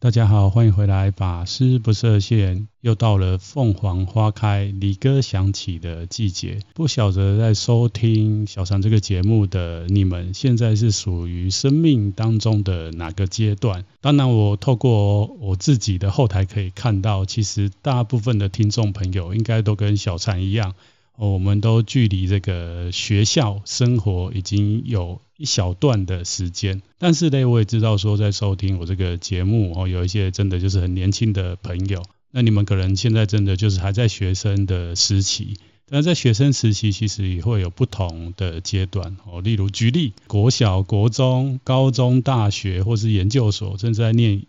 [0.00, 1.10] 大家好，欢迎回来。
[1.10, 6.60] 法师不设限，又到了凤凰花开、离歌响起的季节。
[6.72, 13.84] 不晓得在收听小禅这个节目的你们，现在是属于生命当中的哪个阶段？
[14.00, 20.76] 当然，我透过我自己的后台可以看到，其实大部分的听众朋友应该都跟小禅一样。
[21.18, 35.56] 哦我们都距离这个学校生活已经有一小段的时间，但是呢，我也知道说在收听我这个节目哦，有一些真的就是很年轻的朋友，那你们可能现在真的就是还在学生的时期，
[35.88, 44.44] 但在学生时期其实也会有不同的阶段哦，例如举例，国小、国中、高中、大学或是研究所，正在念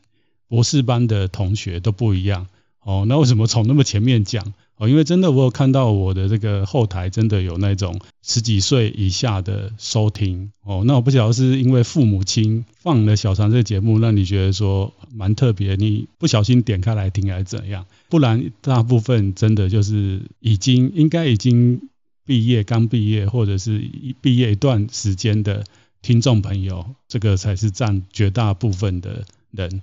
[0.48, 2.48] 博士班的同学都不一样
[2.82, 3.06] 哦。
[3.08, 4.54] 那为什么从那么前面讲？
[4.80, 10.84] 哦，因为真的，我有看到我的这个后台，真的有那种十几岁以下的收听哦。
[10.86, 17.86] 那我不晓得是因为父母亲放了小禅这个节目，让你觉得说蛮特别，你不小心点开来听还是怎样？
[18.08, 21.90] 不然大部分真的就是已经应该已经
[22.26, 23.84] 毕业，刚毕业或者是
[24.22, 25.66] 毕业一段时间的
[26.02, 29.82] 听众朋友，这个才是占绝大部分的人。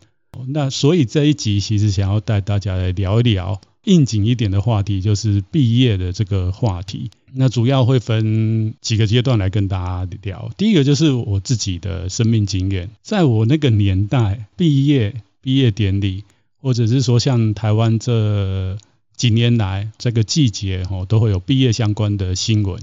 [0.48, 3.60] 那所以这一集其实想要带大家来聊一聊。
[3.86, 10.50] 应景一点的话题就是毕业的这个话题，那主要会分几个阶段来跟大家聊。
[10.58, 16.24] 第一个就是我自己的生命经验，在我那个年代，毕业毕业典礼，
[16.60, 18.76] 或者是说像台湾这
[19.16, 22.82] 几年来这个季节哦，都会有毕业相关的新闻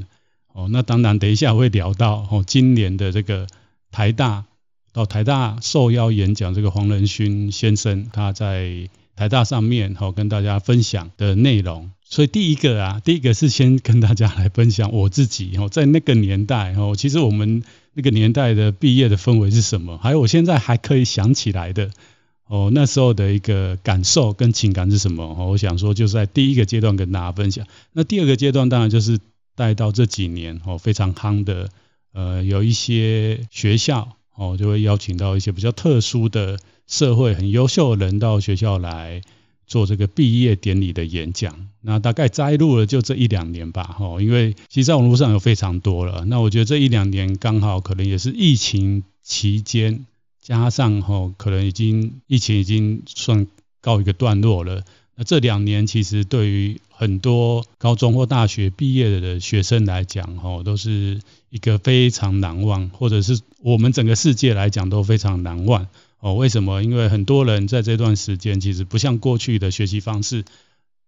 [0.53, 0.69] 哦。
[0.71, 3.47] 那当然，等一下会聊到哦，今年的这个
[3.91, 4.45] 台大
[4.93, 8.87] 到台大受邀演讲这个黄仁勋先生，他在。
[9.15, 19.99] 台大上面好跟大家分享的内容，所以第一个啊，第一个是先跟大家来分享我自己哦，在那个年代哦，其实我们那个年代的毕业的氛围是什么？
[19.99, 21.91] 还有我现在还可以想起来的
[22.47, 25.47] 哦，那时候的一个感受跟情感是什么？
[25.47, 27.67] 我想说就是在第一个阶段跟大家分享。
[27.91, 29.19] 那第二个阶段当然就是
[29.55, 31.69] 带到这几年哦，非常夯的
[32.13, 36.57] 呃，有一些学校哦，就会邀请到一些比较特殊的。
[36.93, 39.23] 社会很优秀的人到学校来
[39.65, 46.23] 做这个毕业典礼的演讲，那大概摘录了就这一两年吧，吼，因为其实在网络上有非常多了。
[46.27, 50.05] 那我觉得这一两年刚好可能也是疫情期间，
[50.39, 53.47] 加上吼可能已经疫情已经算
[53.81, 54.83] 告一个段落了。
[55.15, 65.87] 那这两年其实对于很多高中或大学毕业的学生来讲，吼都是一个非常难忘，或者是我们整个世界来讲都非常难忘。
[66.23, 66.81] 哦，为什么？
[66.81, 70.45] 因为很多人在这段时间其实不像过去的学习方式，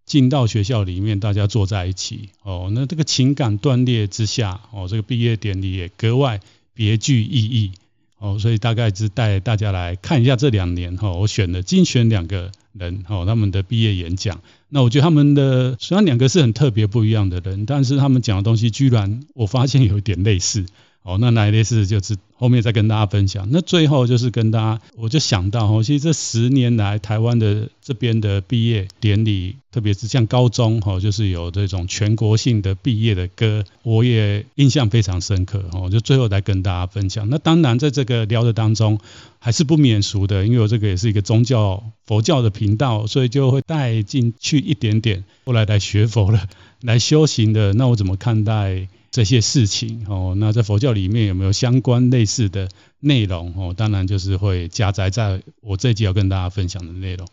[0.06, 2.32] 进到学校里面，大家坐在一起。
[2.44, 6.42] 哦，那这个情感断裂之下，哦，这个毕业典礼也格外
[6.74, 7.72] 别具意义。
[8.18, 14.42] 哦，所以大概是带大家来看一下这两年，哈，我选了精选两个人，哦，他们的毕业演讲。
[14.68, 20.66] 那我觉得他们的虽然两个是很特别不一样的人，但是他们讲的东西居然我发现有一点类似。
[21.06, 23.48] 哦，那哪一类似就是后面再跟大家分享。
[23.52, 35.92] 那最后就是跟大家，我就想到哦，其实这十年来台湾的这边的毕业典礼，特别是像高中哈，就是有这种全国性的毕业的歌，我也印象非常深刻哦。
[35.92, 37.30] 就最后来跟大家分享。
[37.30, 39.00] 那当然在这个聊的当中，
[39.38, 45.24] 还是不免俗的，因为我这个也是一个宗教佛教的频道，所以就会带进去一点点。
[45.46, 46.48] 后来来学佛了，
[46.82, 48.88] 来修行的，那我怎么看待？
[49.16, 52.68] 这些事情哦，那在佛教里面有没有相关类似的
[53.00, 53.74] 内容哦？
[53.74, 57.26] 当然就是会加载在我这集要跟大家分享的内容。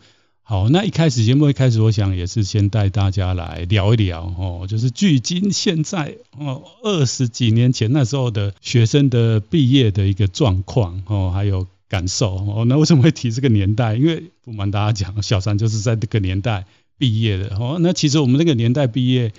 [0.44, 12.64] 好，那一开始节目一开始，我想也是先带大家来聊一聊哦，就是距今现在哦二十几年前那时候的学生的毕业的一个状况哦，还有感受哦。
[12.64, 13.96] 那为什么会提这个年代？
[13.96, 16.64] 因为不瞒大家讲，小三就是在这个年代
[16.96, 17.78] 毕业的哦。
[17.80, 19.32] 那其实我们那个年代毕业。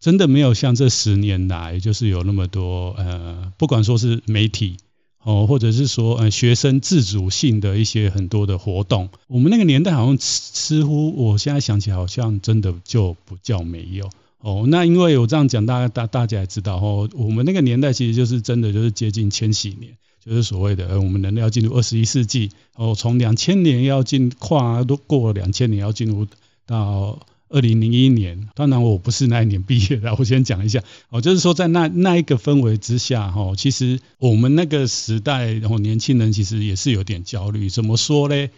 [0.00, 4.76] 真的没有像这十年来，就是有那么多呃，不管说是媒体
[5.24, 14.08] 哦，或者是说呃学生自主性的一些很多的活动，我们那个年代好像似乎，我现在想起来好像真的就不叫没有
[14.38, 14.66] 哦。
[14.68, 26.26] 那因为我这样讲，大家大大家也知道哦，我们那个年代其实就是真的就是接近千禧年，就是所谓的呃我们人类要进入二十一世纪哦，从两千年要进跨都过了两千年要进入
[26.66, 27.18] 到。
[27.48, 38.48] 二零零一年，当然我不是那一年毕业的，我先讲一下，哦，就是说在那那一个氛围之下，哈，其实我们那个时代，然后年轻人其实也是有点焦虑，怎么说呢？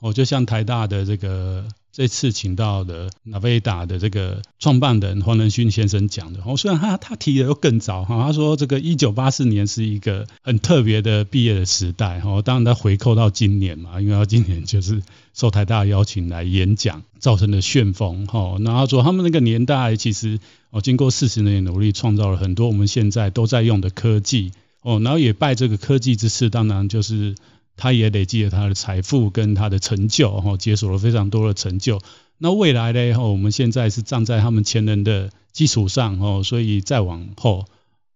[0.00, 6.40] 哦，就像台大的这个这次请到的 Naveda 的这个创办人黄仁勋先生讲的。
[6.46, 12.22] 哦，虽然他他提的又更早哈，他说这个一九八四年是一个很特别的毕业的时代。
[12.24, 15.02] 哦，当然他回扣到今年嘛，因为他今年就是
[15.34, 18.26] 受台大邀请来演讲造成的旋风。
[18.26, 20.38] 哈，然后说他们那个年代其实
[20.70, 24.52] 哦，经过四十年的努力，创造了很多我们现在都在用的科技。
[24.82, 27.34] 哦，然后也拜这个科技之赐，当然就是。
[27.80, 31.98] 他也累积了他的财富跟他的成就，哈，解锁了非常多的成就。
[32.36, 33.14] 那未来呢？
[33.14, 37.64] 哈，我们现在是站在他们前人的基础上，哦，所以再往后，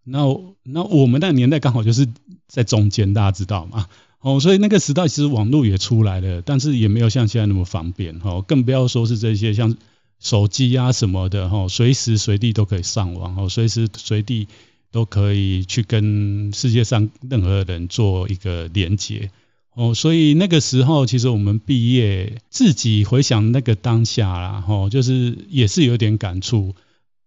[0.04, 0.18] 那
[0.64, 2.06] 那我们那个年代刚好就是
[2.46, 3.86] 在中间，大家知道吗？
[4.20, 9.76] 哦，所以那个时代其实网络也出来了，但是也没有像现在那么方便，哈，更不要说是这些像
[10.20, 14.48] 手机啊什么的，哈，随时随地都可以上网，哦，随时随地
[14.90, 19.30] 都可以去跟世界上任何人做一个连接。
[19.74, 26.76] 哦，所以那个时候，其实我们毕业，自己回想那个当下啦，吼，就是也是有点感触。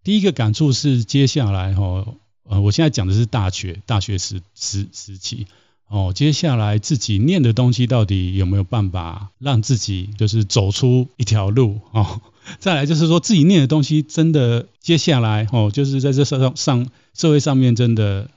[0.02, 5.46] 第一个感触是，接下来，吼，呃，我现在讲的是大学，大学时时时期，
[5.90, 12.22] 哦，接下来自己念的东西到底有没有办法让自己就是走出一条路，哦，
[12.60, 18.30] 再来就是说自己念的东西真的接下来，哦，就是在这社上上社会上面真的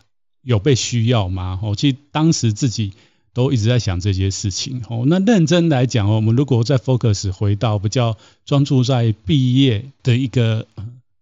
[0.43, 1.61] 有被需要吗？
[1.63, 2.93] 哦，其实当时自己。
[3.33, 5.05] 都一直在想这些事情哦。
[5.07, 10.67] 那认真来讲哦，我们如果再 focus 回到比较专注在毕业的一个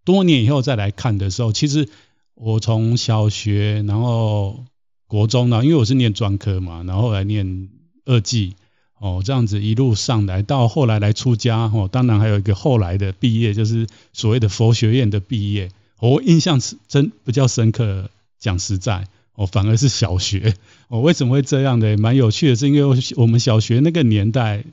[0.04, 1.88] 多年以后再来看的时候，其实
[2.34, 4.64] 我从小学，然后
[5.06, 7.68] 国中呢，因为我是念专科嘛，然后来念
[8.04, 8.54] 二技
[8.98, 15.70] 哦，这样子一路上来到后来来出家哦，当然还有一个后来的毕业，就是所谓的佛学院的毕业，
[16.00, 19.06] 我印象是真比较深刻，讲实在。
[19.38, 20.52] 哦，反而是小学
[20.88, 21.96] 哦，为什么会这样的？
[21.96, 24.64] 蛮有趣的，是因为我们小学那个年代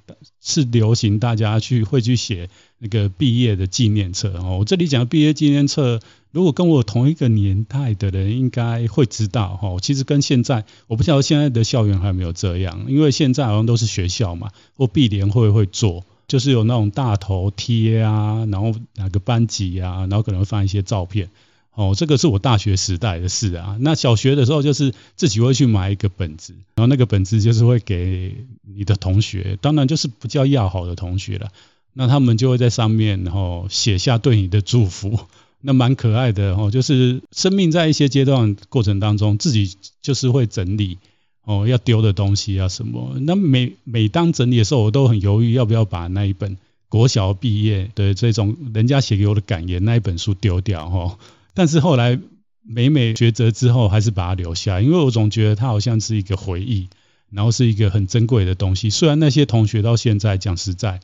[0.42, 4.58] 是流行大家去会去写那个毕业的纪念册哦。
[4.58, 6.00] 我这里讲毕业纪念册，
[6.32, 9.78] 如果跟我同一个年代的人应该会知道哈。
[9.80, 21.30] 其实跟现在我不知道现在的校园还有没有这样，因为现在好像都是学校嘛，或毕联会会做，就是有那种大头贴啊，然后哪个班级啊，然后可能会放一些照片。
[21.76, 23.78] 哦，这个是我大学时代的事啊。
[23.82, 31.50] 那小学的时候，就是自己会去买一个本子，然后那个本子就是会给你的同学，当然就是比较要好的同学了。
[31.94, 35.20] 那他们就会在上面，然后写下对你的祝福，
[35.62, 36.72] 那蛮可爱的哦。
[36.72, 40.98] 就是生命在一些阶段过程当中，自己就是会整理
[41.44, 43.16] 哦，要丢的东西啊什么。
[43.22, 46.58] 那每每当整理的时候，我都很犹豫要不要把那一本
[46.90, 51.18] 国小毕业的这种人家写给我的感言那一本书丢掉哈。
[51.56, 52.20] 但是后来
[52.68, 56.90] 每每抉择之后，还是把它留下，因为我总觉得它好像是一个回忆，
[57.32, 58.90] 然后是一个很珍贵的东西。
[58.90, 61.00] 虽然那些同学到现在讲实在，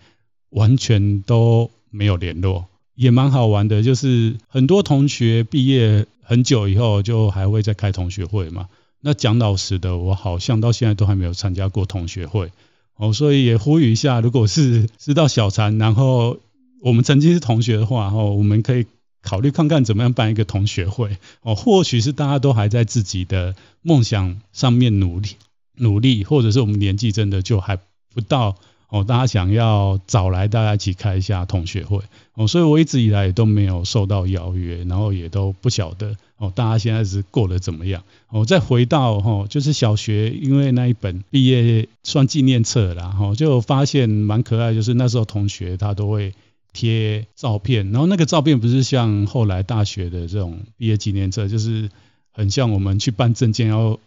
[0.49, 2.65] 完全都没有联络，
[2.95, 3.81] 也蛮好玩的。
[3.81, 8.67] 就是很多同学毕业很久以后，就还会再开同学会嘛。
[8.99, 12.51] 那讲老实的，我好像到现在都还没有参加过同学会
[12.97, 16.39] 哦，所以也呼吁一下，如果是知道小禅，然后
[16.81, 18.85] 我们曾经是同学的话，哦，我们可以。
[19.21, 25.29] 考虑看看怎么样办一个同学会哦，或许是大家都还在自己的梦想上面努力
[25.75, 27.77] 努力，或者是我们年纪真的就还
[28.13, 28.55] 不到
[28.89, 32.01] 哦，大家想要找来大家一起开一下同学会
[32.33, 38.45] 哦，所以我一直以来也都没有受到邀约，然后也都不晓得哦，大家现在是过得怎么样哦？
[38.45, 46.33] 再回到哦，就是小学，因为那一本毕业算纪念册啦，哈，就发现蛮可爱，就是那时候同学他都会。
[46.73, 51.89] 贴照片，然后那个照片不是像后来大学的这种毕业纪念册，就是
[52.31, 53.99] 很像我们去办证件要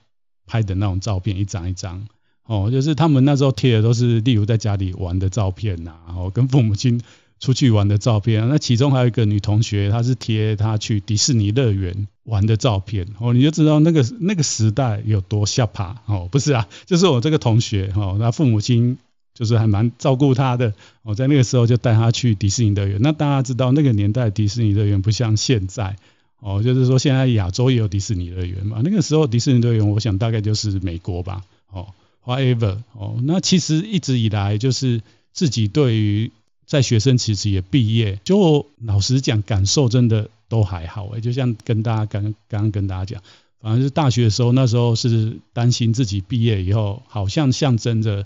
[0.46, 2.06] 拍的那种照片，一张一张。
[2.46, 7.00] 哦，就是他们那时候贴的都是，例如在家里玩的照片呐，然后跟父母亲
[7.40, 8.48] 出去玩的照片。
[8.48, 13.06] 那其中还有一个女同学，她是贴她去迪士尼乐园玩的照片。
[13.18, 16.02] 哦，你就知道那个那个时代有多吓趴。
[16.06, 18.98] 哦，不是啊，就是我这个同学，哦，那父母亲。
[19.34, 20.72] 就是还蛮照顾他的，
[21.02, 22.98] 我在那个时候就带他去迪士尼乐园。
[23.02, 25.96] 那大家知道那个年代迪士尼乐园不像现在，
[26.38, 28.80] 哦，就是说现在亚洲也有迪士尼乐园嘛。
[28.84, 31.88] 那个时候迪士尼乐园，我想大概就是美国吧，哦
[32.24, 36.30] ，whatever，哦，那其实一直以来就是自己对于
[36.64, 43.22] 在学生其实也毕业，就老实讲感受真的都还好诶，就像跟大家刚刚刚跟大家讲，
[43.60, 48.24] 反正是大学的时候，那时候是担心自己毕业以后好像象征着。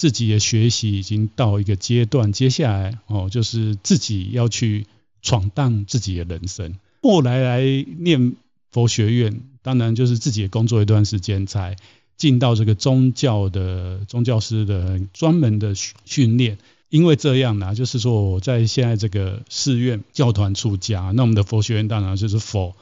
[0.00, 4.86] 自己的学习已经到一个阶段，接下来哦，就是自己要去
[5.20, 6.76] 闯荡自己的人生。
[7.02, 8.34] 后来来念
[8.70, 11.76] 佛学院，当然就是自己也工作一段时间，才
[12.16, 16.56] 进到这个宗教的宗教师的专门的训练。
[16.88, 22.74] 因为这样呢，就是说我在现在这个寺院教团出家，那我们的佛学院当然就是佛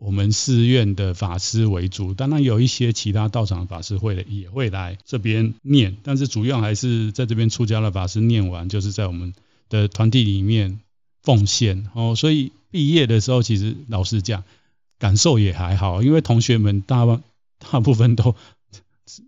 [0.00, 9.34] 我们寺院的法师为主，当然有一些其他道场的法师会也会来这边念，但是主要还是在这边出家的法师念完，就是在我们
[9.68, 10.80] 的团体里面
[11.22, 12.14] 奉献哦。
[12.16, 14.42] 所以毕业的时候，其实老实讲，
[14.98, 17.04] 感受也还好，因为同学们大
[17.58, 18.34] 大部分都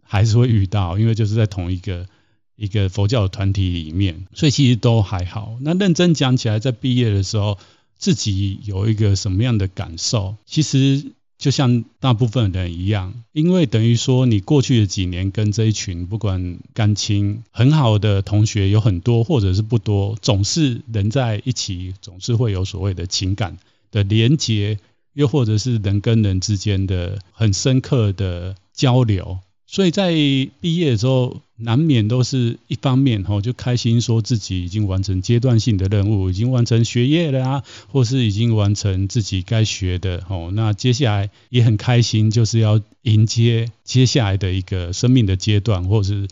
[0.02, 2.06] 还是会遇到，因为就是在同一个。
[2.54, 5.56] 一个佛教的团体里面，所以其实都还好。
[5.62, 7.58] 那认真讲起来，在毕业的时候，
[8.02, 10.34] 自己有一个什么样的感受？
[10.44, 23.56] 其实就像大部分人一样，因为等于说你过去的几年跟这一群不管感情很好的同学有很多，或者是不多，总是人在一起，总是会有所谓的情感
[23.92, 24.80] 的连结，
[25.12, 29.38] 又或者是人跟人之间的很深刻的交流。
[29.72, 30.12] 所以在
[30.60, 40.50] 毕业的时候，难免都是一方面吼，就开心说自己已经完成阶段性的任务，已经完成学业了啊，或是已经完成自己该学的吼。
[40.50, 46.28] 那接下来也很开心，就是要迎接接下来的一个生命的阶段，或是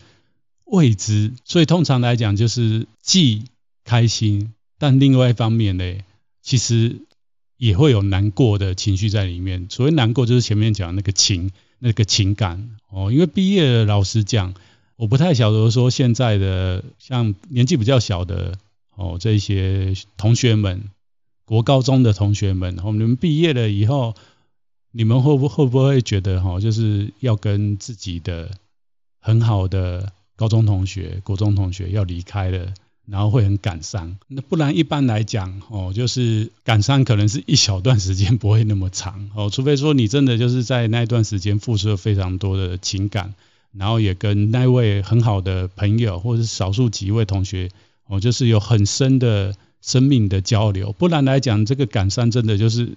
[0.65, 1.33] 未知。
[1.43, 3.45] 所以通常来讲，就是既
[3.83, 5.95] 开心，但另外一方面呢，
[6.43, 6.97] 其实
[7.57, 9.65] 也会有难过的情绪在里面。
[9.71, 11.49] 所谓难过，就是前面讲那个情。
[11.83, 14.53] 那个情感哦，因为毕业，老实讲，
[14.97, 18.55] 我不太晓得说现在的像年纪比较小的
[18.95, 20.83] 哦，这些同学们，
[21.43, 24.15] 国高中的同学们，你们毕业了以后，
[24.91, 28.51] 你们会不会不会觉得哈，就是要跟自己的
[29.19, 32.73] 很好的高中同学、国中同学要离开了？
[33.07, 43.33] 然后会很感伤，那不然一般来讲，哦，就是感伤可能是一小段时间，不会那么长，哦，除非说你真的就是在那一段时间付出了非常多的情感，
[43.73, 47.69] 然后也跟那位很好的朋友或者是少数几位同学，
[48.07, 52.93] 哦，就是有很深的生命的交流，不然来讲，这个感伤真的就是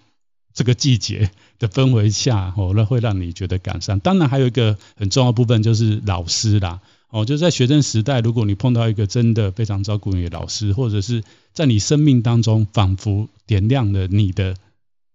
[0.52, 3.98] 这个季节的氛围下，哦，那会让你觉得感伤。
[3.98, 6.80] 当然还有一个很重要部分就是老师啦。
[7.14, 14.56] 哦，就在学生时代，如果你碰到一个真的非常照顾你的老师，或者是在你生命当中仿佛点亮了你的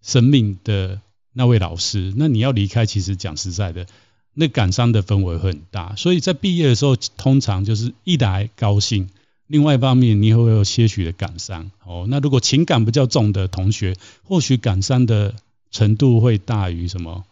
[0.02, 1.02] 生命的
[1.34, 3.86] 那位老师，那你要离开，其实讲实在的，
[4.34, 5.98] 那感伤的氛围会很大。
[5.98, 9.10] 所以在毕业的时候，通常就是一来高兴，
[9.48, 11.70] 另外一方面你也会有些许的感伤。
[11.86, 15.36] 哦，那如果情感比较重的同学，或许感伤的
[15.70, 17.26] 程度会大于什么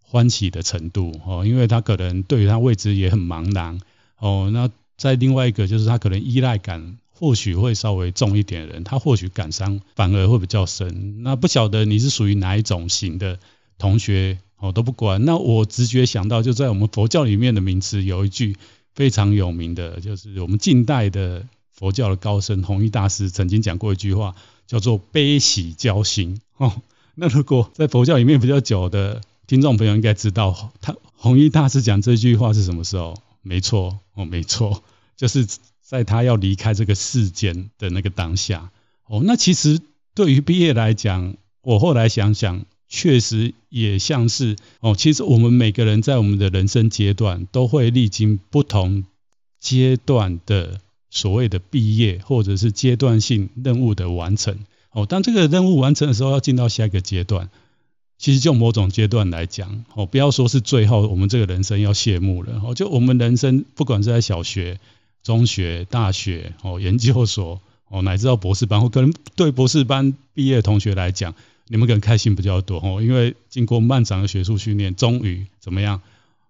[0.00, 1.20] 欢喜的程度。
[1.26, 3.78] 哦，因为他可能对于他位置也很茫然。
[4.18, 11.22] 哦，那再另外一个就是他可能依赖感或许会稍微重一点的人，他或许感伤反而会比较深。
[11.22, 13.38] 那不晓得你是属于哪一种型的
[13.78, 15.24] 同学，哦都不管。
[15.24, 18.56] 那我直觉想到，就在我们佛教里面的名词有一句
[18.94, 24.34] 非常有名的，就是我们近代的佛教的高僧弘一大师曾经讲过一句话，
[24.66, 26.40] 叫做悲喜交心。
[26.56, 26.72] 哦，
[27.14, 33.14] 那如果在佛教里面比较久的听众朋友应该知道，他弘一大师讲这句话是什么时候？
[33.46, 34.82] 没错，哦，没错，
[35.16, 35.46] 就是
[35.80, 38.72] 在他要离开这个世间的那个当下，
[39.06, 39.80] 哦，那其实
[40.14, 49.04] 对于毕业来讲，我后来想想，确实也像是，哦，其实我们每个人在我们的人生阶段都会历经不同
[49.60, 54.58] 阶段的所谓的毕业，或者是阶段性任务的完成，
[54.90, 57.48] 哦，当这个任务完成的时候，要进到下一个阶段。
[58.18, 64.80] 其实就某种阶段来讲，哦，不要说是最后我们这个人生要谢幕了，哦，就我们人生不管是在小学、
[65.22, 71.34] 中学、大学、哦研究所、哦乃至到博士班，或可能对博士班毕业的同学来讲，
[71.68, 76.00] 你们可能开心比较多，哦，因为经过漫长的学术训练，终于怎么样？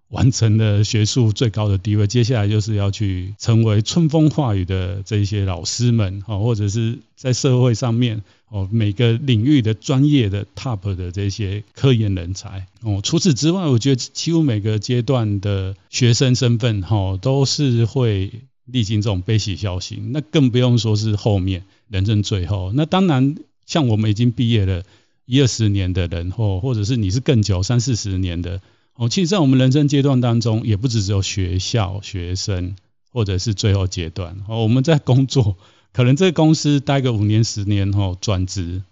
[0.08, 13.00] 完成了学术最高的地位，接下来就是要去成为春风化雨的这一些老师们，或者是在社会上面哦每个领域的专业的 top 的这些科研人才哦。
[13.02, 18.32] 除此之外，我觉得几乎每个阶段的学生身份哈都是会
[18.64, 22.72] 历经这种悲喜交心，那更不用说是后面人生最后。
[22.74, 24.82] 那当然，像我们已经毕业了
[25.24, 28.60] 一二十年的人，或或者是你是更久三四十年的。
[28.94, 32.76] 哦，其实，在我们人生阶段当中，也不只只有学校、学生，
[33.12, 34.38] 或者是最后阶段。
[34.48, 35.56] 哦，我们在工作，
[35.96, 38.82] 可能这个公司待个五年、十年后转职，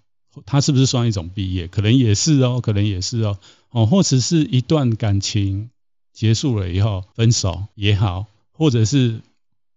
[0.47, 1.69] 它是不是算一种毕业？
[1.69, 3.37] 可能也是哦，可能也是哦。
[3.69, 5.69] 哦，或者是一段感情
[6.15, 9.21] 结束了以后分手也好，或者是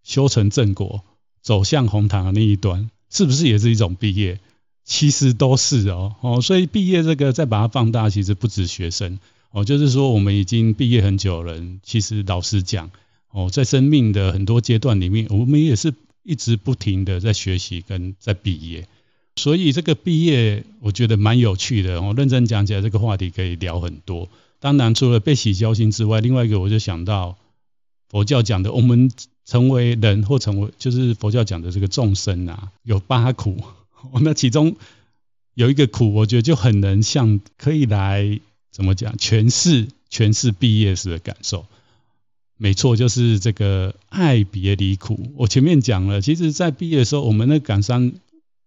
[0.02, 1.02] 修成正果，
[1.42, 4.40] 走向红毯的那一端，是不是也是一种毕业？
[4.86, 6.14] 其实都是哦。
[6.22, 9.18] 哦，所以毕业这个再把它放大，其实不止学生。
[9.50, 12.90] 哦，就是说我们已经毕业很久了，其实老实讲，
[13.32, 15.92] 哦，在生命的很多阶段里面，我们也是
[16.28, 18.86] 一直不停的在学习跟在毕业。
[19.36, 24.28] 所以这个毕业我觉得蛮有趣的我，认真讲起来这个话题可以聊很多。
[24.60, 27.38] 当然除了悲喜交心之外，另外一个我就想到
[28.10, 29.10] 佛教讲的，我们
[29.46, 33.62] 成为人或成为就是佛教讲的这个众生啊，有八苦。
[34.20, 34.76] 那其中
[35.54, 41.64] 有一个苦，我觉得就很能像可以来怎么讲诠释诠释毕业时的感受。
[42.58, 45.32] 没错，就是这个爱别离苦。
[45.36, 48.12] 我前面讲了，其实在毕业的时候，我们的感伤。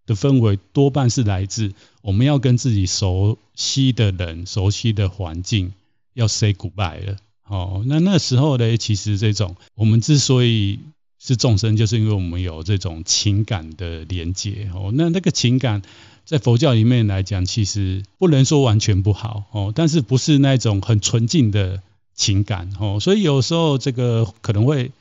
[0.07, 5.73] 的氛围多半是来自我们要跟自己熟悉的人、熟悉的环境
[6.15, 7.17] 要 say goodbye 了。
[7.47, 10.79] 哦，那那时候呢，其实这种我们之所以
[11.19, 14.71] 是众生，就是因为我们有这种情感的连接。
[14.73, 15.83] 哦，那那个情感
[16.25, 19.43] 在佛教里面来讲，其实不能说完全不好。
[19.51, 21.83] 哦，但是不是那种很纯净的
[22.15, 22.69] 情感。
[22.79, 24.91] 哦，所以有时候这个可能会。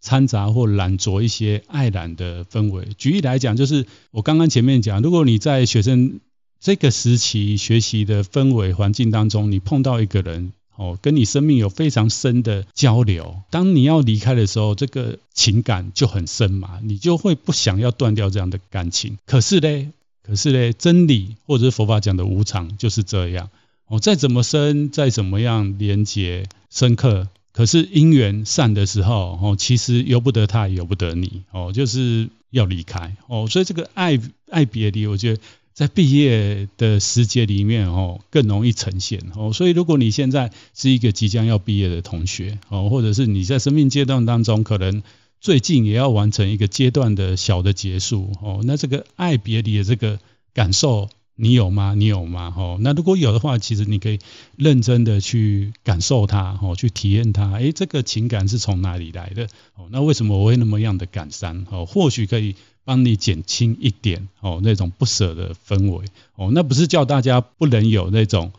[0.00, 2.86] 掺杂或染着一些爱染的氛围。
[2.96, 6.20] 举例来讲，就是我刚刚前面讲，如果你在学生
[6.60, 19.18] 这个时期学习的氛围环境当中，你碰到一个人哦，跟你生命有非常深的交流，当你要离开的时候，这个情感就很深嘛，你就会不想要断掉这样的感情。
[19.26, 19.90] 可是嘞，
[20.22, 23.50] 可是嘞，真理或者是佛法讲的无常就是这样
[23.88, 27.28] 哦，再怎么深，再怎么样连结深刻。
[27.52, 35.42] 可是因缘散的时候，哦，其实由不得他，也由不得你，哦，就是要离开，哦，所以这个爱爱别离，我觉得
[35.74, 45.02] 在毕业的时节里面，哦，更容易呈现，哦，所以如果你现在是一个即将要毕业的同学，哦，或者是你在生命阶段当中，可能
[45.40, 50.20] 最近也要完成一个阶段的小的结束，哦，那这个爱别离的这个
[50.54, 51.08] 感受。
[51.40, 51.94] 你有吗？
[51.96, 52.52] 你有吗？
[52.56, 54.18] 哦，那如果有的话，其实你可以
[54.56, 57.52] 认真的去感受它，哦，去体验它。
[57.52, 59.44] 诶，这个情感是从哪里来的？
[59.76, 61.64] 哦，那为什么我会那么样的感伤？
[61.70, 66.06] 哦，或许可以帮你减轻一点哦那种不舍的氛围。
[66.34, 68.50] 哦，那不是叫大家不能有那种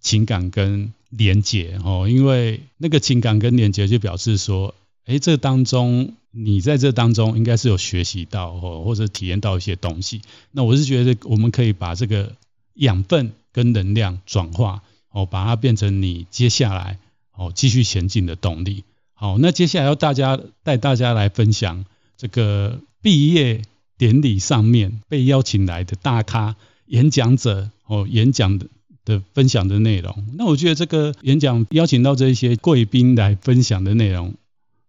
[0.00, 4.76] 情感跟连结哦，因为那个情感跟连结就表示说，
[5.08, 6.14] 诶，这当中。
[6.30, 10.20] 你在这当中应该是有学习到哦，或者体验到一些东西。
[10.52, 12.36] 那我是觉得我们可以把这个
[12.74, 16.98] 养分跟能量转化哦，把它变成你接下来
[17.34, 18.84] 哦继续前进的动力。
[19.14, 21.86] 好，那接下来要大家带大家来分享
[22.18, 23.62] 这个毕业
[23.96, 28.66] 典礼上面被邀请来的大咖演讲者哦，演讲的
[29.06, 30.26] 的分享的内容。
[30.34, 34.34] 那我觉得这个演讲邀请到这些贵宾来分享的内容。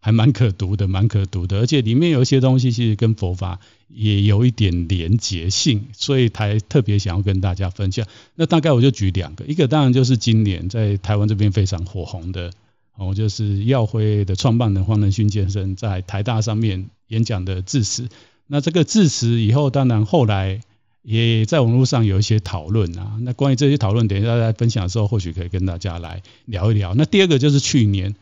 [0.02, 3.60] 还蛮可读的，蛮可读的，而且里面有一些东西其实跟佛法
[3.90, 8.08] 也有一点连结性，所以才特别想要跟大家分享。
[8.36, 12.52] 那大概我就举两个，一个当然就是今年在台湾这边非常火红的
[12.96, 18.08] 哦，就是耀辉的创办人黄仁勋先生在台大上面演讲的致辞。
[18.48, 20.62] 那这个致辞以后，当然后来
[21.02, 23.18] 也在网络上有一些讨论啊。
[23.20, 26.96] 那关于这些讨论，等一下在分享的时候，或许可以跟大家来聊一聊。
[26.96, 28.16] 那第二个就是去年。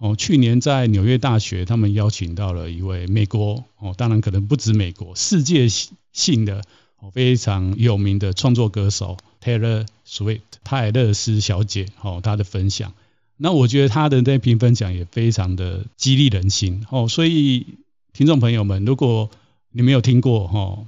[0.00, 6.62] 哦，去年在纽约大学，他们邀请到了一位美国哦，当然可能不止美国，世界性的
[7.00, 12.94] 哦非常有名的创作歌手 Taylor Swift 泰勒斯小姐哦，她的分享，
[13.36, 17.66] 那我觉得她的那篇分享也非常的激励人心哦，所以
[18.14, 19.28] 听众朋友们，如果
[19.70, 20.84] 你没有听过哈，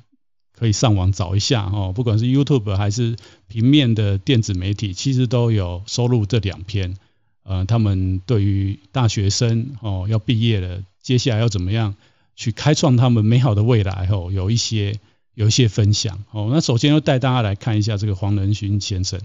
[0.58, 6.96] 可以上网找一下哦，不管是 YouTube 还是平面的电子媒体，其实都有收录这两篇。
[7.44, 11.96] 呃，他们对于大学生哦要毕业了，接下来要怎么样
[12.36, 15.00] 去开创他们美好的未来哦，有一些
[15.34, 16.50] 有一些分享哦。
[16.52, 19.20] 那首先要带大家来看一下这个黄仁勋先生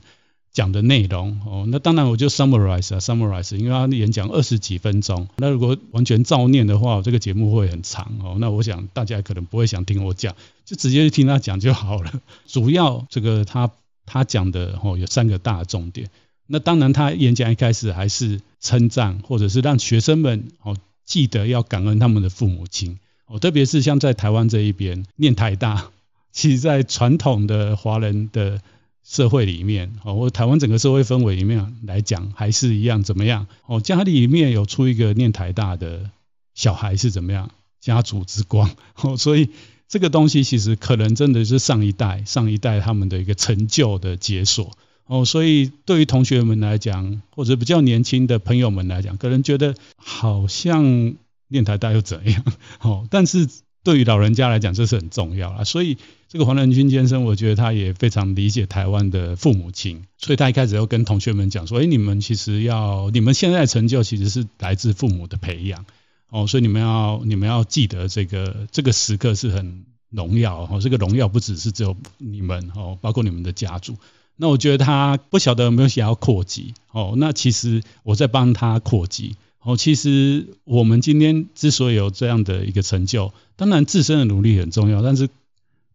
[0.52, 1.66] 讲的内容哦。
[1.68, 8.38] 那当然我就 summarize 啊 summarize，因为他演讲二十几分钟，那如果完全照念的话，这个节目会很长哦。
[8.40, 12.12] 那我想大家可能不会想听我讲，就直接去听他讲就好了。
[12.48, 13.70] 主要这个他
[14.08, 16.10] 他讲的哦有三个大重点。
[16.48, 25.92] 那当然，他演讲一开始还是称赞，或者是让学生们哦记得要感恩他们的父母亲哦，特别是像在台湾这一边念台大，
[26.32, 28.62] 其实在传统的华人的
[29.04, 33.80] 社会里面哦，或台湾整个社会氛围里面来讲，还是一样怎么样哦？
[33.82, 36.10] 家里面有出一个念台大的
[36.54, 37.52] 小孩是怎么样？
[37.80, 38.70] 家族之光
[39.02, 39.50] 哦，所以
[39.88, 44.78] 这个东西其实可能真的是上一代上一代他们的一个成就的解锁。
[45.08, 51.16] 哦，所以对于同学们来讲，或者比较年轻的朋友们来讲，可能觉得好像
[51.48, 52.44] 念台大又怎样？
[52.82, 53.48] 哦，但是
[53.84, 55.64] 对于老人家来讲，这是很重要啊。
[55.64, 65.86] 所以这个黄仁勋先生，我觉得他也非常理解台湾的父母亲，所以他一开始要跟同学们讲说：“哎，你们其实要，你们现在成就其实是来自父母的培养。
[66.30, 73.96] 哦，所以你们要你们要记得这个这个时刻是很荣耀哦，这个荣耀不只是只有你们哦，包括你们的家族。
[74.40, 79.76] 那我觉得他不晓得有没有想要扩级哦，那其实我在帮他扩级哦。
[79.76, 85.28] 其实我们今天之所以有这样的一个成就，当然自身的努力很重要，但是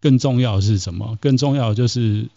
[0.01, 1.17] 更重要的是什么？
[1.21, 2.29] 更重要的就是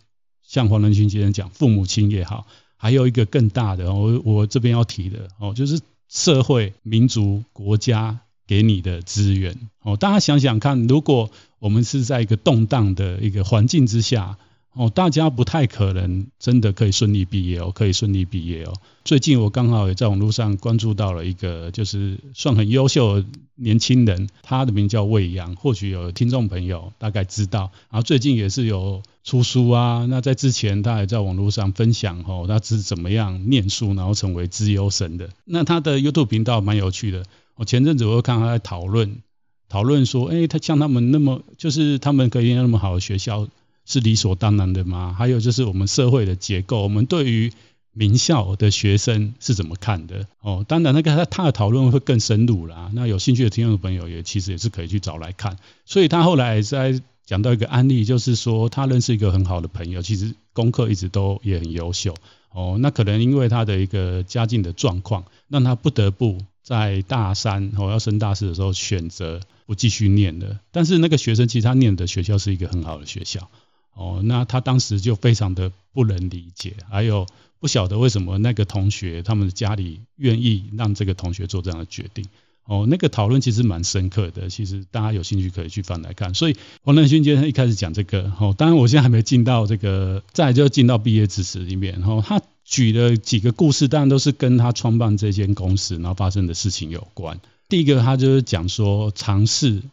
[0.43, 2.45] 像黄仁勋先生讲，父母亲也好，
[2.77, 9.97] 还有一个更大的，我我这边要提的哦，就是社会、民族、国家给你的资源哦。
[9.97, 14.37] 大家想想看，如果我们是在一个动荡的一个环境之下。
[14.75, 18.73] 哦，大家不太可能真的可以顺利毕业哦，可以顺利毕业哦。
[19.05, 27.71] 最近我刚好也在网络上关注到了一个，就是算很优秀的年轻人，他的名叫魏扬，或许有听众朋友大概知道。
[27.89, 35.29] 然后最近也是有出书啊，那在之前他还在网络上分享哦，他是怎么样念书，然后成为资优生的。
[35.45, 37.23] 那他的 YouTube 频道蛮有趣的，
[37.55, 39.21] 我前阵子我看他在讨论，
[39.69, 43.47] 讨论说，哎，他像他们那么，就是他们可以念那么好的学校。
[43.85, 45.15] 是理所当然的吗？
[45.17, 47.51] 还有就是我们社会的结构，我们对于
[47.93, 50.27] 名校的学生是怎么看的？
[50.41, 52.91] 哦，当然那个他他的讨论会更深入啦。
[52.93, 55.57] 那有兴趣的听众朋友也其实也是可以去找来看。
[55.85, 62.13] 所以他后来在讲到一个案例，就是说他认识一个很好的朋友，其实功课一直都也很优秀。
[62.51, 70.59] 哦，那可能因为他的一个家境的状况，让他不得不在大三哦要升大四的时候选择不继续念了。
[70.71, 73.49] 但是那个学生其实他念的学校是一个很好的学校。
[73.95, 77.25] 哦，那他当时就非常的不能理解，还有
[77.59, 82.25] 不晓得为什么那个同学他们的家里愿意让这个同学做这样的决定。
[82.65, 86.33] 哦，那个讨论其实蛮深刻的，其实大家有兴趣可以去翻来看。
[86.33, 91.93] 所以黄仁勋先生一开始讲这个，哦，当然我现在还没进到这个，再就进到毕业致辞里面。
[91.99, 97.39] 然后他举了几个故事，当然都是跟他创办这间公司然后发生的事情有关。
[97.69, 99.83] 第一个他就是讲说尝试，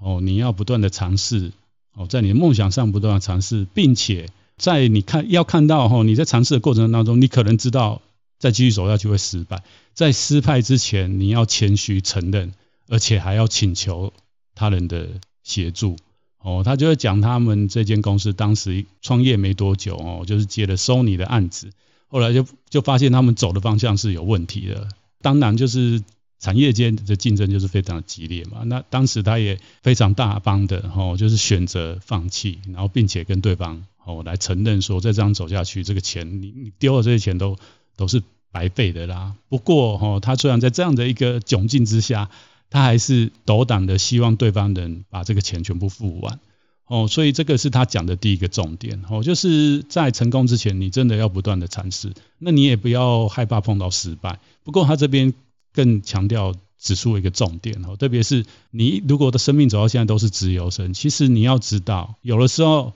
[0.00, 1.52] 哦，你要不断的尝试。
[1.96, 4.28] 哦，在你的梦想上不断的尝试，并且
[4.58, 8.02] 在你看要看到哈，你在尝试的过程当中，你可能知道
[8.38, 9.62] 再继续走下去会失败，
[9.94, 12.52] 在失败之前，你要谦虚承认，
[12.86, 14.12] 而且还要请求
[14.54, 15.08] 他人的
[15.42, 15.96] 协助。
[16.38, 21.70] 哦，他就会讲他们这间公司当时创业没多久哦，就是接了收你的案子，
[22.08, 24.88] 后来就就发现他们走的方向是有问题的，
[25.22, 26.02] 当然就是。
[26.38, 37.56] 产业间的竞争就是非常的激烈嘛，那当时他也非常大方的吼，就是选择放弃，然后并且跟对方吼来承认说，再这样走下去，这个钱你你丢了这些钱都
[37.96, 38.22] 都是
[38.52, 39.34] 白费的啦。
[39.48, 42.28] 不过吼，他虽然在这样的一个窘境之下，
[42.68, 46.38] 他还是斗胆的希望对方能把这个钱全部付完。
[46.84, 54.38] 哦，所以这个是他讲的第一个重点哦，就是在成功之前，你真的要不断的尝试，那你也不要害怕碰到失败。
[54.64, 55.32] 不过他这边。
[55.76, 62.94] 更强调指出一个重点哦，特别是你如果的生命走到现在都是自由生，其实你要知道，有的时候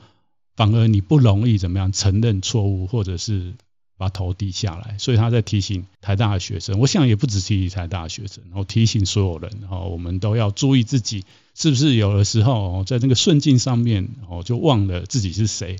[0.56, 3.54] 反而你不容易怎么样承认错误，或者是
[3.98, 4.96] 把头低下来。
[4.98, 15.76] 所以他在提醒台大的学生，我想也不只提醒台大的学生，然后提醒所有人哦，我们都要注意自己是不是有的时候在那个顺境上面哦就忘了自己是谁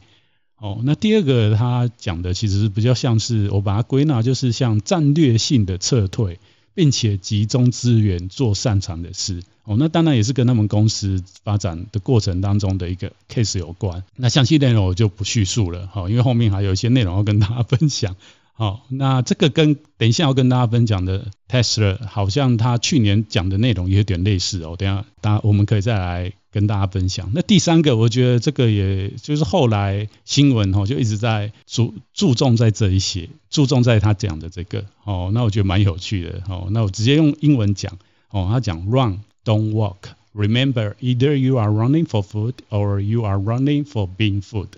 [0.56, 0.80] 哦。
[0.84, 6.38] 那第二个他讲的其实是比较像是我把它归纳，就是像战略性的撤退。
[6.74, 14.02] 并且集中资源做擅长的事哦，那当然也是跟他们公司发展的过程当中的一个 case 有关。
[14.16, 18.16] 那详细内容我就不叙述了哈，因为后面还有一些内容要跟大家分享。
[18.52, 24.76] 好，那这个跟等一下要跟大家分享的 Tesla 好像他去年讲的内容也有点类似哦。
[24.76, 27.30] 等下，大家我们可以再来跟大家分享。
[27.34, 35.30] 那第三个，我觉得这个也就是后来新闻哦，就一直在注注重在这一些，注重在他讲的这个哦。
[35.32, 36.68] 那我觉得蛮有趣的哦。
[36.70, 37.98] 那我直接用英文讲
[38.30, 39.96] 哦，他讲 Run, don't walk.
[40.32, 44.68] Remember, either you are running for food or you are running for being food.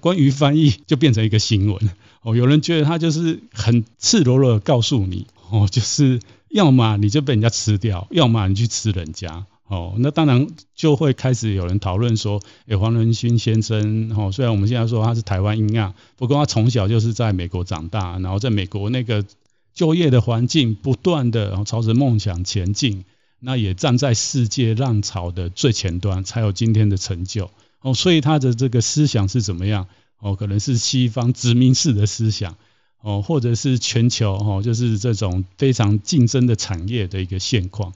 [0.00, 1.90] 关于翻译就变成一个新闻
[2.22, 9.46] 哦，有人觉得他就是很赤裸裸的告诉你哦，就是要么你就被人家吃掉，要么你去吃人家。
[9.66, 19.24] 哦，那当然就会开始有人讨论说，诶，黄仁勋先生，哦，虽然我们现在说他是台湾英啊，不过他从小就是在美国长大，然后在美国那个
[19.72, 23.04] 就业的环境不断的朝着梦想前进，
[23.40, 27.50] 那也站在世界浪潮的最前端，才有今天的成就。
[27.80, 29.86] 哦，所以他的这个思想是怎么样？
[30.18, 32.56] 哦，可能是西方殖民式的思想，
[33.00, 37.94] 哦，或者是全球，哦，就是这种非常竞争的产业的一个现况。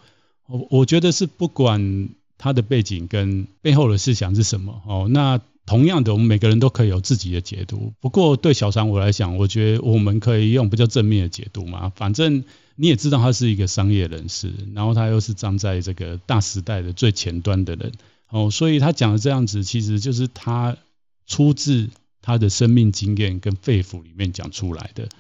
[0.49, 2.09] 我我觉得是不管
[2.39, 7.93] 他的背景跟背后的思想是什么哦，那同样的，我们每个人都可以有自己的解读。
[8.01, 11.93] 不过对小常我来讲，我觉得我们可以用比较正面的解读嘛。
[11.95, 12.43] 反正
[12.77, 17.93] 你也知道他是一个商业人士，然后他又是站在这个大时代的最前端的人，
[18.31, 20.79] 哦，所以他讲的这样子，其实就是他
[21.27, 21.91] 出自
[22.23, 25.11] 他的生命经验跟肺腑里面讲出来的。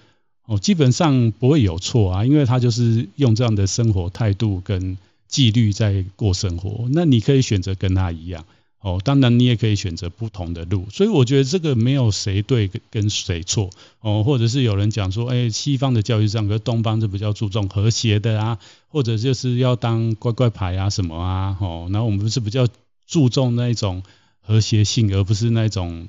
[0.46, 4.96] 哦，基本上不会有错啊，因为他就是用这样的生活态度跟
[5.28, 6.88] 纪律在过生活。
[6.90, 8.44] 那你可以选择跟他一样。
[8.80, 22.68] 哦，当然你也可以选择不同的路，所以我觉得这个没有谁对跟谁错哦，或者是有人讲说，哎，西方的教育上，跟东方是比较注重和谐的啊，或者就是要当乖乖牌啊什么啊，哦，然后我们是比较
[23.04, 24.04] 注重那一种
[24.40, 26.06] 和谐性，而不是那种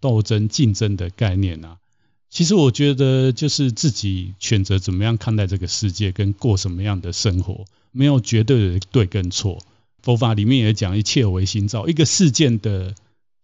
[0.00, 1.78] 斗争竞争的概念啊。
[2.30, 9.58] 其实我觉得就是自己选择怎么样看待这个世界，跟过什么样的生活，没有绝对的对跟错。
[10.02, 12.94] 佛法里面也讲一切唯心造，一个事件的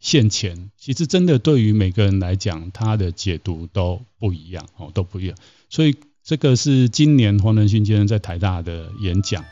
[0.00, 5.36] 现前，其实真的对于每个人来讲，他的解读都不一样哦，都不一样。
[5.68, 9.44] 所以这个是今年黄仁勋先生在台大的演讲。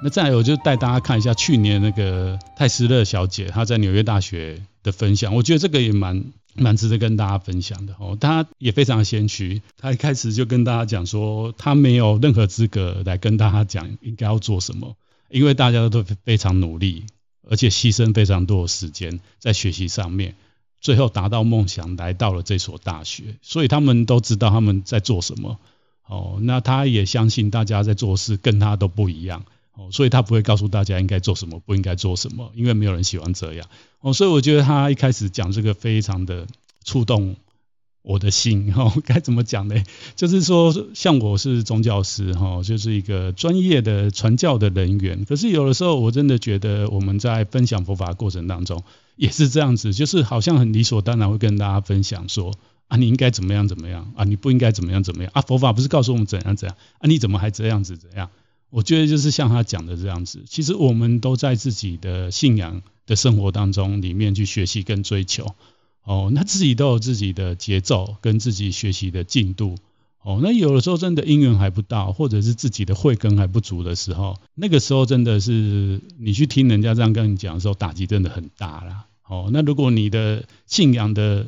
[0.00, 8.16] 那再有，就带大家看一下去年那个泰斯勒小姐她在纽约大学的分享，我觉得这个也蛮蛮值得跟大家分享的哦。
[8.20, 14.94] 她也非常谦虚，她一开始就跟大家讲说，她没有任何资格来跟大家讲应该要做什么，
[15.30, 17.04] 因为大家都非常努力，
[17.48, 20.36] 而且牺牲非常多的时间在学习上面，
[20.80, 25.58] 最后达到梦想，来到了这所大学，所以他们都知道他们在做什么。
[26.06, 29.44] 哦，那她也相信大家在做事跟她都不一样。
[29.78, 33.68] 哦，所以他不会告诉大家应该做什么，不应该做什么，因为没有人喜欢这样。
[34.00, 36.46] 哦，所以我觉得他一开始讲这个非常的
[36.84, 37.36] 触动
[38.02, 38.72] 我的心。
[38.72, 39.76] 哈， 该怎么讲呢？
[40.16, 45.24] 就是说，像我是宗教师，哈，就是一个专业的传教的人员。
[45.24, 48.82] 可是有的时候，我真的觉得我们在分享佛法的过程当中
[49.14, 52.52] 也是这样子，就是好像很理所当然会跟大家分享说
[52.88, 58.30] 啊，你应该怎么样怎么样啊，你不应该怎么样怎么样啊，佛法不是告诉我们怎样怎样啊，你怎么还这样子怎样？
[58.70, 65.54] 我觉得就是像他讲的这样子，其实我们都在自己的信仰的生活当中里面去学习跟追求，
[66.04, 69.76] 哦，那自己都有自己的节奏跟自己学习的进度，
[70.22, 81.46] 哦，那有的时候真的因缘还不到，或者是自己的慧根还不足的时候，那个时候真的是你去听人家这样跟你讲的时候，打击真的很大啦，哦，那如果你的信仰的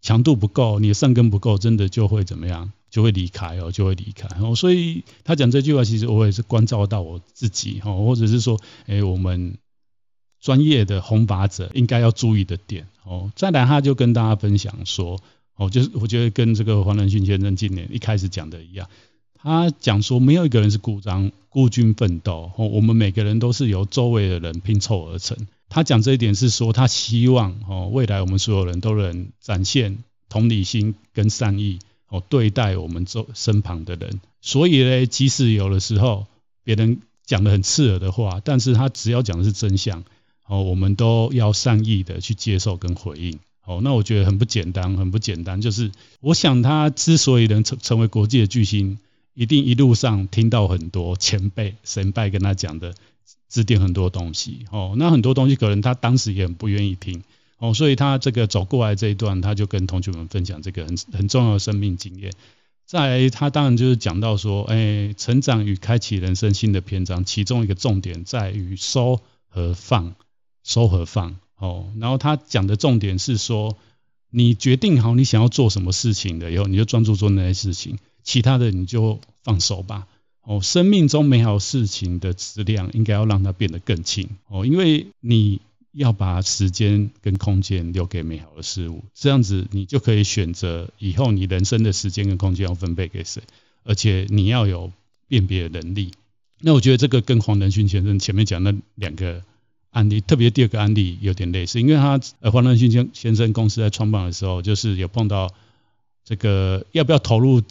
[0.00, 2.72] 强度不够，你的善根不够，真的就会怎么样？
[2.94, 4.54] 就会离开哦，就会离开哦。
[4.54, 9.58] 所以他讲这句话，其实我也是关照到我自己哦，或者是说，哎，我们
[10.40, 13.32] 专业的弘法者应该要注意的点哦。
[13.34, 15.20] 再来，他就跟大家分享说，
[15.56, 18.88] 哦，就是我觉得跟这个黄仁勋先生今年一开始讲的一样，
[19.34, 25.36] 他讲说没有一个人是孤张孤军奋斗哦，我们每个人都是由周围的人拼凑而成。
[25.68, 31.80] 他讲这一点是说，他希望哦，未来我们所有人都能展现同理心跟善意。
[32.14, 36.28] 哦，对待我们周身旁的人，所以呢，即使有的时候
[36.62, 40.04] 别人讲的很刺耳的话，但是他只要讲的是真相，
[40.46, 43.40] 哦，我们都要善意的去接受跟回应。
[43.64, 45.60] 哦，那我觉得很不简单，很不简单。
[45.60, 48.98] 就是我想他之所以能成成为国际的巨星，
[49.34, 52.94] 一定一路上听到很多前辈神拜跟他讲的
[53.48, 54.66] 指点很多东西。
[54.70, 57.24] 哦，那很多东西可能他当时也很不愿意听。
[57.64, 62.30] 哦，所以他这个走过来这一段，他就跟同学们分享这个很很重要的生命经验。
[62.84, 70.14] 再来，他当然就是讲到说，哎，成长与开启人生新的篇章，其中一个重点在于收和放，
[70.62, 71.36] 收和放。
[71.56, 73.78] 哦，然后他讲的重点是说，
[74.28, 80.06] 你决定好你想要做什么事情的以后，你就专注做那些事情，其他的你就放手吧。
[80.42, 84.28] 哦，生命中美好事情的质量应该要让它变得更轻。
[84.48, 85.62] 哦，因为你。
[85.94, 93.42] 要把时间跟空间留给美好的事物，这样子你就可以选择以后你人生的时间跟空间要分配给谁，
[93.84, 94.90] 而且你要有
[95.28, 96.10] 辨别的能力。
[96.60, 99.42] 那我觉得这个跟黄仁勋先生前面讲的两个
[99.90, 105.54] 案例，特别第二个案例有点类似，因为他呃黄仁勋先先生公司在创办的时候，就是有碰到
[106.24, 107.62] 这个要不要投入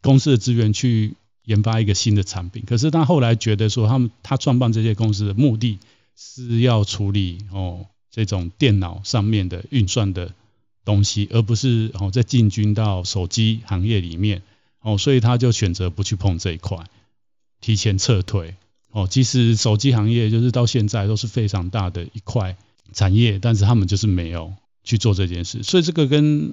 [0.00, 5.78] 公司的资源去研发一个新的产品，可是他后来觉得说他们他创办这些公司的目的。
[6.22, 10.34] 是要处理哦这种电脑上面的运算的
[10.84, 14.42] 东西，而不是哦再进军到手机行业里面
[14.80, 16.84] 哦，所以他就选择不去碰这一块，
[17.62, 18.54] 提前撤退
[18.90, 19.06] 哦。
[19.08, 22.58] 即使手机行业就是到现在都是非常大的一块
[22.92, 24.52] 产业，但是他们就是没有
[24.84, 25.62] 去做这件事。
[25.62, 26.52] 所以这个跟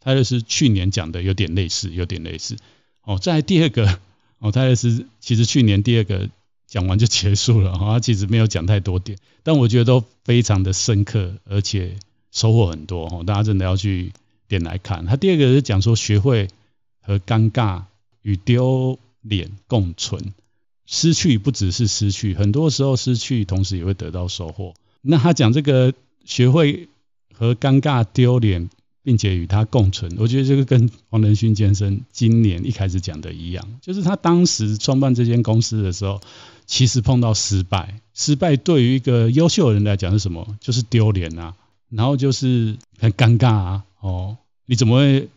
[0.00, 2.58] 泰勒斯去年讲的有点类似，有点类似。
[3.02, 3.98] 哦，再第二个，
[4.40, 6.28] 哦，泰勒斯其实去年第二个
[6.70, 11.96] 讲完就结束了，哈 其实没有讲太多点，但我觉得都非常的深刻，而且
[12.30, 13.08] 收获很多。
[13.08, 14.12] 哈，大家真的要去
[14.46, 15.04] 点来看。
[15.04, 16.48] 他第二个是讲说，学会
[17.02, 17.82] 和尴尬
[18.22, 20.32] 与丢脸共存，
[20.86, 24.74] 失去不只是失去，很多时候失去同时也会得到收获。
[25.02, 25.92] 那他讲这个
[26.24, 26.88] 学会
[27.34, 28.70] 和尴尬丢脸。
[29.02, 36.20] 并且与他共存，我觉得这个跟黄仁勋先生今年一开始讲的一样，就是他当时创办这间公司的时候，
[36.66, 40.56] 其实碰到失败，失败对于一个优秀的人来讲是什么？
[40.60, 41.54] 就是丢脸啊，
[41.88, 44.36] 然后就是很尴尬啊，哦，
[44.66, 45.28] 你怎么会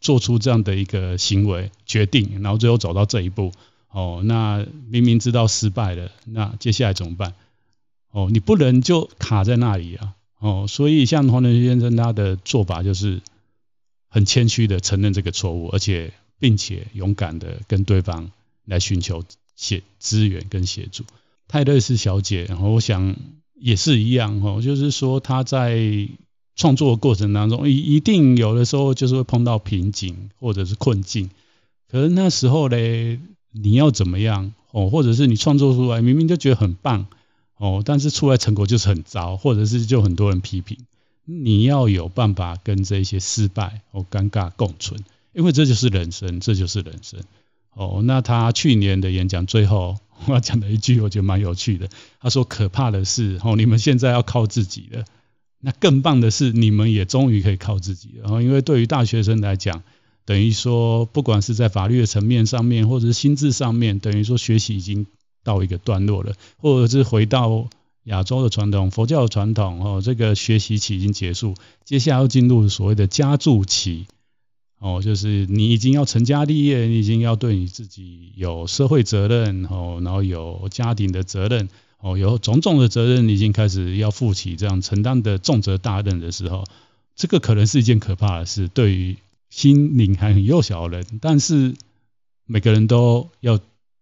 [0.00, 3.52] 做出这样的一个行为决定，然后最后走到这一步？
[3.90, 7.34] 哦，那明明知道失败了，那接下来怎么办？
[8.12, 10.14] 哦，你不能就卡在那里啊。
[10.40, 13.20] 哦，所以像黄仁勋先生他的做法就是
[14.08, 18.30] 很谦虚的承认这个错误，而且并且勇敢的跟对方
[18.64, 19.22] 来寻求
[19.54, 21.04] 协资源跟协助。
[21.46, 23.16] 泰勒斯小姐，然后我想
[23.54, 26.08] 也是一样哦，就是说她在
[26.56, 31.28] 创作的过程当中，一一定有的时候就是会碰到瓶颈或者是困境，
[31.90, 33.20] 可是那时候嘞，
[33.52, 34.88] 你要怎么样哦？
[34.88, 37.06] 或者是你创作出来明明就觉得很棒。
[37.60, 40.78] 哦，但是出来成果就是很糟，或者是就很多人批评。
[41.26, 44.98] 你要有办法跟这些失败或尴尬共存，
[45.34, 47.20] 因为这就是人生，这就是人生。
[47.74, 51.90] 哦，那他去年的演讲最后， 我讲的一句，我觉得蛮有趣的。
[52.18, 55.04] 他说：“可怕的是，哦，你们现在要靠自己了。
[55.60, 58.22] 那更棒的是，你们也终于可以靠自己了。
[58.22, 59.82] 然后，因为对于大学生来讲，
[60.24, 65.06] 等于说，不管是在法律的层面上面，或者是心智上面，等于说学习已经。”
[65.42, 67.68] 到一个段落了，或者是回到
[68.04, 74.06] 亚洲的传统、佛教的传统哦，这个学习期已经结束，接下来要进入所谓的家住期
[74.78, 81.68] 哦，就是你已经要成家立业，你已经要对你自己有社会责任哦，然后有家庭的责任
[82.00, 86.64] 哦，有种种的责任，你已经开始要负起这样承担的重责大任的时候，
[87.16, 89.16] 这个可能是一件可怕的事，对于
[89.50, 91.74] 心灵还很幼小的人，但是
[92.46, 93.58] 每个人都要。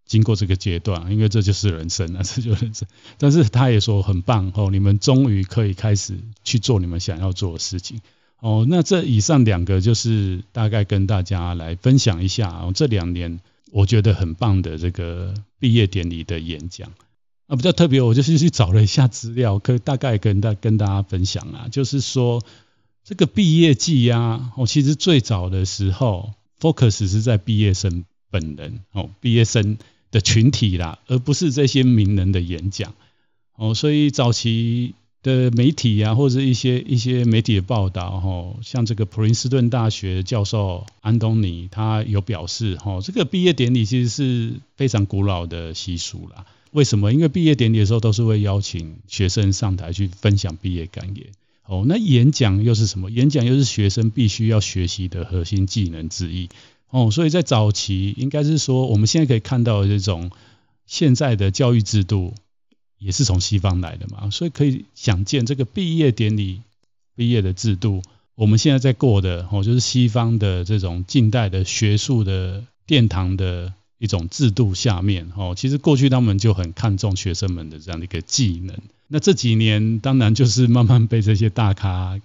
[0.08, 2.88] 经过这个阶段，因为这就是人生啊， 这就是人生。
[3.18, 8.00] 但是他也说很棒哦，你们终于可以开始去做你们想要做的事情
[8.40, 8.66] 哦。
[8.66, 13.38] 那这以上两个就是大概跟大家来分享一下哦，这两年
[13.70, 16.90] 我觉得很棒的这个毕业典礼的演讲
[17.46, 22.42] 啊，比较特别，我就是去找了一下资料，可以大概跟大跟大家分享啊，就是说
[23.04, 29.76] 这个毕业季呀，哦，其实最早的时候 focus 是在毕业生本人哦，毕业生。
[30.10, 32.94] 的群体啦，而不是这些名人的演讲
[33.56, 46.46] 哦，所以早期的媒体啊，或者一些一些媒体的报道哦，像这个普林斯顿大学教授安东尼，他有表示哦，这个毕业典礼其实是非常古老的习俗啦。
[46.70, 47.12] 为什么？
[47.12, 51.26] 因为毕业典礼的时候都是会邀请学生上台去分享毕业感言
[51.64, 53.10] 哦，那演讲又是什么？
[53.10, 56.48] 演讲又是学生必须要学习的核心技能之一。
[56.90, 60.30] 哦，所以在早期，应该是说，我们现在可以看到的这种
[60.86, 62.34] 现在的教育制度，
[62.98, 66.62] 也是从西方来的嘛，所以可以想见这个毕业典礼、
[67.14, 68.02] 毕业的制度，
[68.34, 78.74] 我们现在在过的哦，就是西方的这种近代的学术的殿堂的一种制度下面哦，其实过去他们就很看重学生们的这样的一个技能，
[79.08, 82.18] 那这几年当然就是慢慢被这些大咖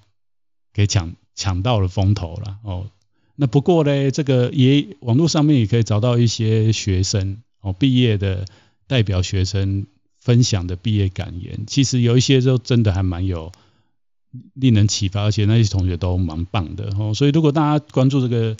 [0.71, 2.88] 给抢抢到了风头了哦。
[3.36, 8.46] 那不过呢，这个也网络上面也可以找到一些学生哦，毕业的
[8.86, 9.88] 代表学生
[10.19, 13.52] 分享的毕业感言，其实有一些就真的还蛮有
[14.54, 17.15] 令人启发，而且那些同学都蛮棒的哦。
[17.15, 18.56] 所以如果大家关注这个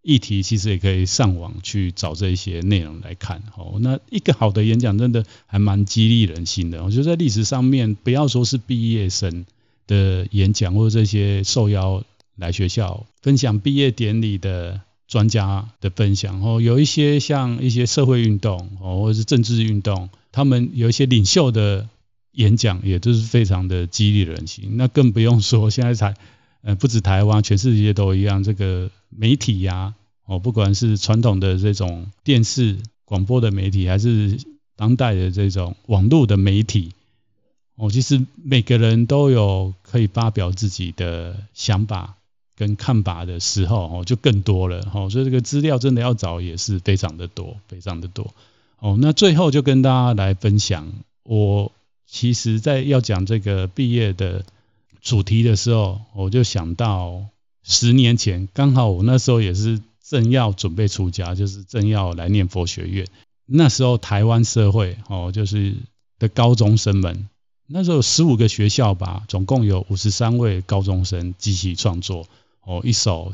[0.00, 3.78] 议题，其实也可以上网去找这些内容来看哦。
[3.80, 6.84] 那一个好的演讲真的还蛮激励人心的。
[6.84, 9.44] 我觉得在历史上面，不要说是毕业生
[9.88, 12.04] 的演讲或者这些受邀。
[12.36, 21.88] 来学校分享毕业典礼的专家的分享哦，有一些像一些社会运动哦，或者是政治运动，他们有一些领袖的
[22.32, 24.76] 演讲，也都是非常的激励人心。
[24.76, 26.14] 那更不用说现在才
[26.62, 29.94] 呃不止台湾，全世界都一样，这个媒体呀
[30.24, 34.38] 哦，不管是传统的这种电视广播的媒体，还是
[34.74, 36.92] 当代的这种网络的媒体。
[37.76, 42.16] 哦，其实每个人都有可以发表自己的想法。
[42.56, 48.32] 跟看法的时候哦，就更多了哦，所以这个资料真的要找也是非常的多，非常的多
[48.78, 48.96] 哦。
[49.00, 50.92] 那最后就跟大家来分享，
[51.24, 51.72] 我
[52.06, 54.44] 其实在要讲这个毕业的
[55.00, 57.24] 主题的时候，我就想到
[57.62, 63.06] 十年前，刚好我那时候也是正要准备出家，就是正要来念佛学院。
[63.46, 65.74] 那时候台湾社会哦，就是
[66.18, 67.28] 的高中生们，
[67.66, 72.26] 那时候十五个学校吧，总共有五十三位高中生集体创作
[72.64, 73.32] 哦一首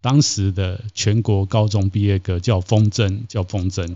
[0.00, 3.86] 当时的全国高中毕业歌，叫《风筝》，叫《风筝》。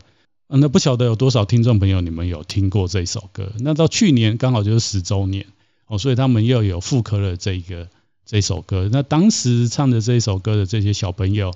[0.46, 3.52] 那不晓得有多少听众朋友你们有听过这首歌？
[3.60, 5.46] 那到去年刚好就是十周年
[5.86, 7.88] 哦，所以他们又有复刻了这个
[8.24, 8.88] 这首歌。
[8.92, 11.52] 那当时唱的这首歌的这些小朋友。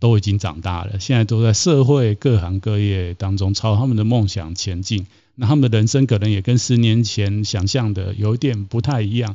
[0.00, 5.06] 都已经长大了，现在都在社会各行各业当中朝他们的梦想前进。
[5.34, 9.34] 那他们的人生可能也跟十年前想象的有一点不太一样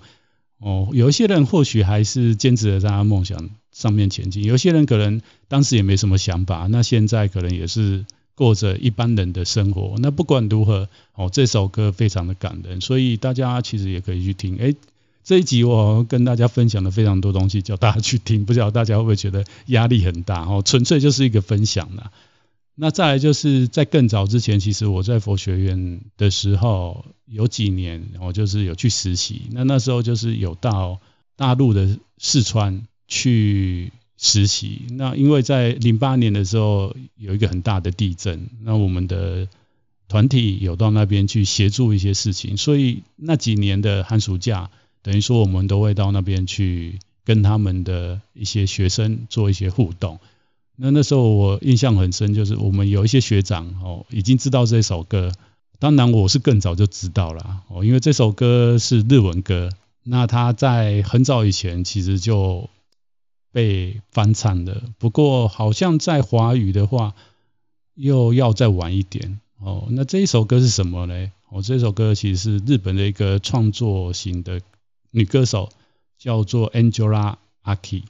[0.60, 0.90] 哦。
[0.94, 8.06] 有一些人或许还是坚持在他梦想上面前进，有些人可能当时也没什么想法，那现在可能也是
[8.36, 9.96] 过着一般人的生活。
[10.00, 14.58] 那不管如何，哦，这首歌非常的感人，所以大家其实也可以去听。
[14.58, 14.76] 诶
[15.24, 20.42] 这一集我跟大家分享了非常多东西，叫大家去听，不知道大家会不会觉得压力很大？
[20.46, 22.12] 哦，纯粹就是一个分享啦。
[22.80, 29.42] 那再来就是在更早之前，其实我在佛学院的时候有几年，我就是有去实习。
[29.52, 31.02] 那那时候就是有到
[31.36, 34.84] 大陆的四川去实习。
[34.92, 39.48] 那因为在零八年的时候有一个很大的地震，那我们的
[40.08, 44.70] 团体有到那边去协助一些事情，所以那几年的寒暑假。
[45.02, 50.20] 等于说，我们都会到那边去跟他们的一些学生做一些互动。
[50.82, 55.34] 那那时候我印象很深，就是我们有一些学长哦，已经知道这首歌。
[55.78, 59.70] 当然，我是更早就知道了哦，因为这首歌是日文歌。
[60.04, 62.70] 那他在很早以前其实就
[63.52, 67.14] 被翻唱了，不过好像在华语的话
[67.96, 69.88] 又要再晚一点哦。
[69.92, 71.32] 那这一首歌是什么呢？
[71.50, 74.62] 哦，这首歌其实是日本的一个创作型的。
[75.12, 75.70] 女歌手
[76.20, 78.04] 叫做 Angela Aki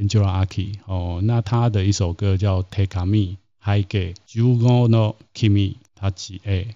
[0.00, 6.68] Angela Aki 哦，那她的一首歌叫 Tekami Hige Jugo no Kimi Tachi A，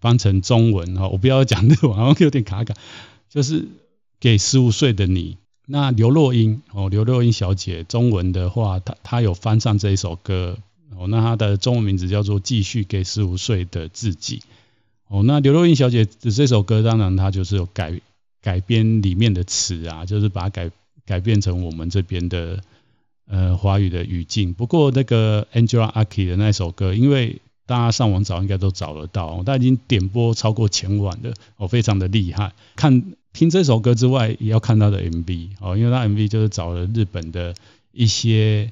[0.00, 2.74] 翻成中文哈，我不要讲日文，好像有点卡卡，
[3.28, 3.68] 就是
[4.18, 5.36] 给十五岁的你。
[5.66, 10.56] 那刘若英哦，刘若英小姐，中文的话，她她有翻唱这一首歌
[10.96, 14.42] 哦，那她的中文名字叫做继续给十五岁的自己
[15.08, 18.00] 哦，那刘若英小姐的这首歌，当然她就是有改。
[18.44, 20.68] 改编里面的词啊，就是把它改
[21.06, 22.60] 改变成我们这边的
[23.26, 24.54] 呃华语的语境。
[24.54, 32.52] 不过那个 Angela Aki 的那首歌，因为大家上网找应该都找得到，他已经点播超过千万了，哦，非常的厉害。
[32.76, 37.54] 看听这首歌之外，也要看他的 MV 哦，因为他 MV 就是找了日本的
[37.92, 38.68] 一些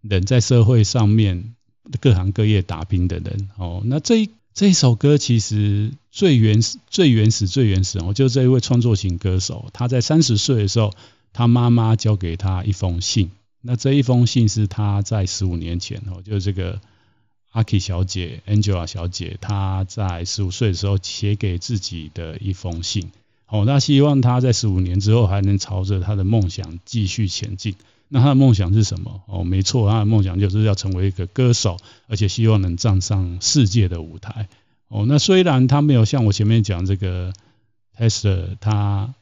[0.00, 1.54] 人在社会上面
[2.00, 4.30] 各行各业打拼的人哦，那这一。
[4.52, 10.92] 这一首歌其实最原始、最原始、最原始哦，就是这一位创作型歌手，他在三十岁的时候，
[11.32, 13.30] 他妈妈交给他一封信。
[13.60, 16.80] 那这一封信是他在十五年前哦，就是这个
[17.50, 23.10] 阿 K 小姐、Angela 小姐，她在十五岁的时候写给自己的一封信。
[23.46, 27.74] 哦，那希望他在十五年之后还能朝着他的梦想继续前进。
[28.08, 29.22] 那他的梦想是什么？
[29.26, 31.76] 哦，没错，他的梦想就是要成为一个歌手，
[32.06, 34.48] 而且希望能站上世界的舞台。
[34.88, 37.32] 哦，那虽然他没有像我前面讲这个
[37.96, 39.14] Tester，他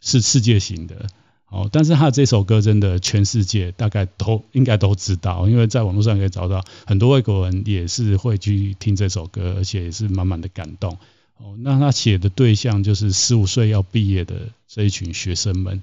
[0.00, 1.08] 是世界型的，
[1.48, 10.98] 哦，但是他这首歌真的全世界大概都应该都知道，因为在网络上可以找到很多外国人也是会去听这首歌，而且也是满满的感动。
[11.38, 15.82] 哦，那他写的对象就是十五岁要毕业的这一群学生们。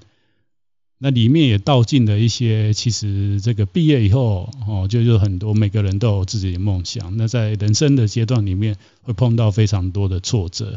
[0.98, 7.16] 那里面也道尽了一些，其实这个毕业以后，哦，就有很多每个人都有自己的梦想。
[7.16, 10.76] 那在人生的阶段里面，会碰到非常多的挫折，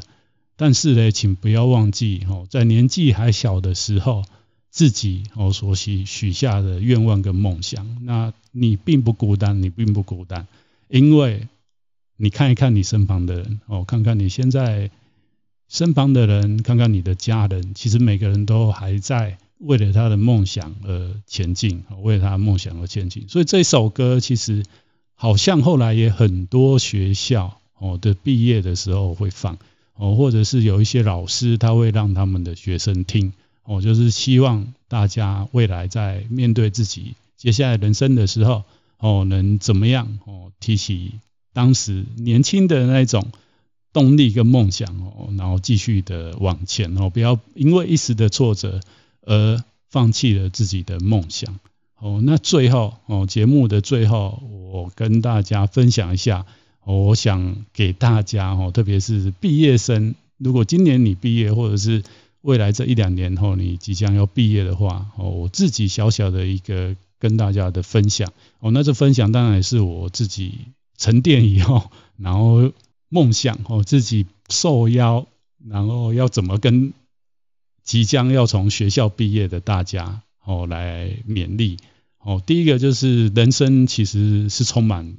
[0.55, 4.23] 但是呢，请不要忘记，哦，在年纪还小的时候，
[4.77, 10.45] 自己哦所许许下的愿望跟梦想，那你并不孤单，你并不孤单，
[10.87, 11.47] 因为
[12.15, 14.91] 你看一看你身旁的人，哦，看看你现在
[15.67, 19.39] 身旁的人，看看你的家人，其实每个人都还在。
[19.57, 23.27] 为了他的梦想而前进，哦为了他的梦想而前进。
[23.27, 24.63] 所以这首歌其实
[25.15, 29.57] 好像后来也很多学校哦的毕业的时候会放
[29.95, 33.33] 哦，或者是有一些老师他会让他们的学生听
[33.67, 38.63] 哦，就是希望大家未来在面对自己接下来人生的时候
[38.97, 41.11] 哦，能怎么样哦，提起
[41.53, 43.27] 当时年轻的那种
[43.93, 48.81] 动力跟梦想哦，然后继续的往前哦，不要因为一时的挫折。
[49.29, 51.59] 而放弃了自己的梦想。
[51.99, 54.41] 哦，那最后哦，节目的最后，
[54.71, 56.45] 我跟大家分享一下，
[56.85, 62.03] 我想给大家哦，特别是毕业生，如果今年你毕业，或者是
[62.41, 70.59] 未来这一两年后你即将要毕业的话，哦，我自己小小的一个跟大家的分享，哦，那这分享当然也是我自己
[70.97, 72.71] 沉淀以后， 然后
[73.09, 75.27] 梦想哦，自己受邀，
[75.67, 76.93] 然后要怎么跟
[77.83, 81.77] 即将要从学校毕业的大家哦来勉励。
[82.19, 85.15] 哦，第一个就是人生其实是充满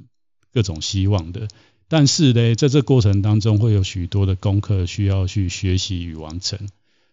[0.53, 1.47] 各种希望的，
[1.87, 6.59] 但是呢，在这过程当中会有许多的功课需要去学习与完成。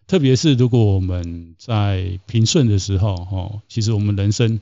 [0.07, 4.59] 特别是如果我们在平顺的时候，哦，其实我们人生，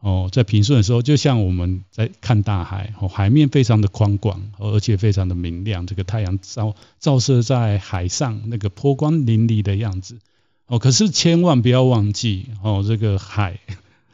[0.00, 10.18] 哦，在平顺的时候，就像我们在看大海，哦，海面非常的宽广，而且非常的明亮，这个太阳照照射在海上，那个波光粼粼的样子。
[10.66, 13.60] 哦，可是千万不要忘记，哦，这个海。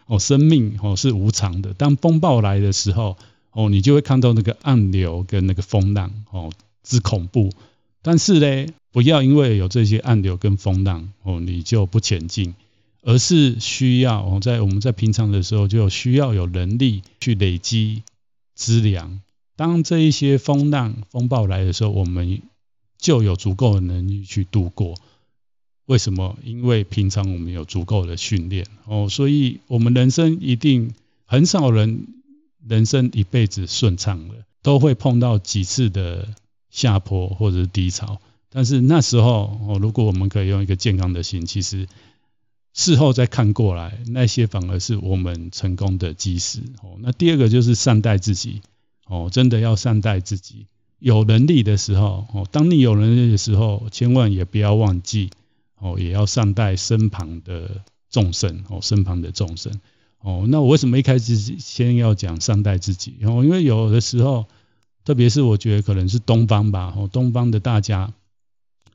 [0.06, 1.72] 哦，生命哦是无常的。
[1.72, 3.16] 当风暴来的时候，
[3.52, 6.50] 哦，你就会看到那个暗流跟那个风浪，哦，
[6.82, 7.50] 之恐怖。
[8.03, 12.55] 但是呢，不要因为有这些暗流跟风浪，哦，你就不前进，
[13.03, 18.03] 而是需要哦，在我们在平常的时候就需要有能力去累积
[18.55, 19.20] 资粮。
[19.57, 22.40] 当这一些风浪风暴来的时候，我们
[22.98, 24.94] 就有足够的能力去度过。
[25.86, 26.38] 为什么？
[26.44, 30.94] 因为平常我们有足够的训练哦，所以我们人生一定
[31.26, 32.07] 很少人
[32.66, 36.28] 人生一辈子顺畅了，都会碰到几次的
[36.71, 38.21] 下坡或者是低潮。
[38.49, 41.87] 但是那时候哦，如果我们可以用一个健康的心，其实
[42.73, 46.97] 事后再看过来，那些反而是我们成功的基石哦。
[47.01, 48.62] 那第二个就是善待自己
[49.07, 50.66] 哦，真的要善待自己。
[50.99, 55.31] 有能力的时候哦，当你有能力的时候，千万也不要忘记。
[55.83, 59.81] 哦，也要善待身旁的众生哦，身旁的众生
[60.18, 60.45] 哦。
[60.47, 63.14] 那我为什么一开始先要讲善待自己？
[63.23, 64.45] 哦，因为有的时候，
[65.05, 68.12] 特别是我觉得可能是东方吧，哦，东方的大家，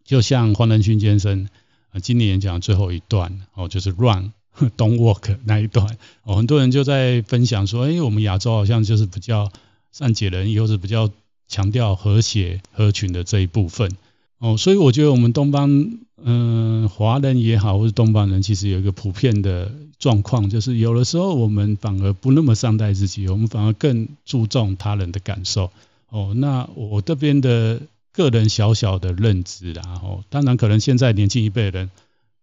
[0.04, 1.50] 就像黄仁勋先生
[1.92, 4.32] 啊，今年讲最后一段哦，就是 run
[4.78, 9.52] don't walk 那一段哦，很多人就在分享说，哎，我们亚洲好像就是比较
[9.92, 11.10] 善解人意，或是比较
[11.48, 13.92] 强调和谐合群的这一部分
[14.40, 16.00] 哦，所以我觉得我们东方。
[16.28, 25.72] 嗯，华人也好，或是东方人，其实有一个普遍的状况，就是有的时候我们反而不那么善待自己，我们反而更注重他人的感受。
[26.16, 27.82] 哦，那我这边的
[28.14, 31.92] 个人小小的认知啦，哦，当然可能现在年轻一辈人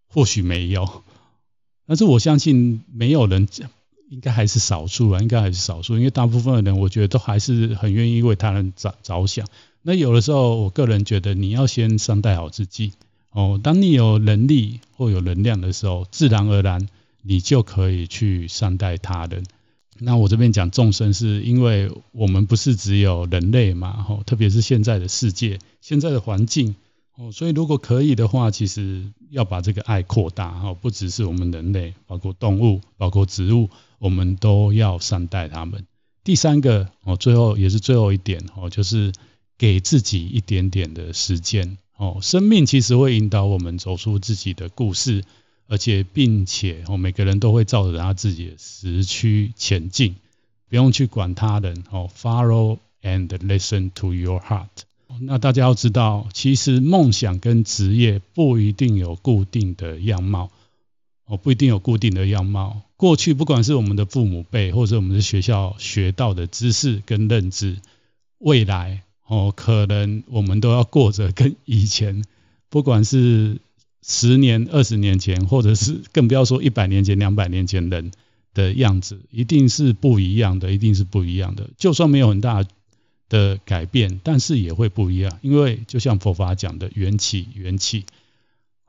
[0.07, 1.01] 或许没有，
[1.87, 3.47] 但是我相信没有人，
[4.09, 9.47] 应该还是少数啊，应该还是少数，因为大部分的人，我觉得都还是很愿意为他人着着想。
[9.81, 12.93] 那有的时候，我个人觉得你要先善待好自己。
[13.31, 16.87] 哦，当你有能力或有能量的时候，自然而然
[17.23, 19.43] 你就可以去善待他人。
[19.99, 26.75] 那我这边讲众生，是因为我们不是只有人类嘛，吼，特别是现在的世界、现在的环境，
[27.15, 33.69] 哦，所以如果可以的话，其实要把这个爱扩大，哈，不只是我们人类，包括动物、包括植物，
[33.99, 35.85] 我们都要善待他们。
[36.23, 39.11] 第三个，哦，最后也是最后一点，哦，就是
[39.57, 41.77] 给自己一点点的时间。
[41.95, 45.23] 哦，生命其实会引导我们走出自己的故事，
[45.67, 50.15] 而且并且哦，每个人都会照着他自己的时区前进，
[50.69, 52.09] 不用去管他人哦。
[52.15, 54.67] Follow and listen to your heart。
[55.21, 60.49] 那大家要知道，其实梦想跟职业不一定有固定的样貌
[61.25, 62.81] 哦，不一定有固定的样貌。
[62.97, 67.77] 过去不管是我们的父母辈，或者我们的学校学到的知识跟认知，
[68.39, 69.03] 未来。
[69.25, 72.23] 哦，可能我们都要过着跟以前，
[72.69, 73.57] 不管是
[74.05, 78.11] 十年、二十年前，或者是更不要说一百年前、两百年前人
[78.53, 81.69] 的样子，一定是不一样的，一定是不一样的。
[81.77, 82.65] 就算没有很大
[83.29, 88.05] 的改变，但是也会不一样，因为就像佛法讲的缘起，缘起。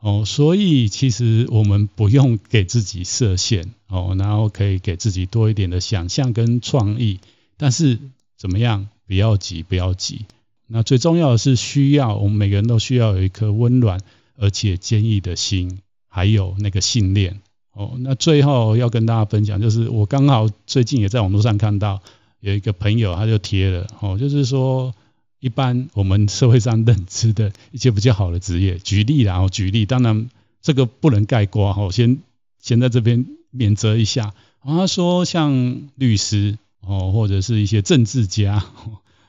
[0.00, 7.20] 哦，所以其实我们不用给自己设限，哦，然后可以给自己多一点的想象跟创意，
[7.56, 7.98] 但是
[8.36, 8.88] 怎么样？
[9.06, 10.26] 不要急，不要急。
[10.66, 14.00] 那最重要的是，需要我们每个人都需要有一颗温暖
[14.36, 15.78] 而且坚毅的心，
[16.08, 17.40] 还有那个信念。
[17.72, 22.00] 哦，那最后要跟大家分享，就是我刚好最近也在网络上看到
[22.40, 24.94] 有一个朋友，他就贴了，哦，就是说
[25.40, 30.28] 一般我们社会上认知的一些比较好的职业，举例然后举例，当然
[30.62, 32.18] 这个不能概括，哈，先
[32.60, 34.34] 先在这边免责一下。
[34.62, 36.58] 他说像律师。
[36.86, 38.62] 哦，或者是一些政治家，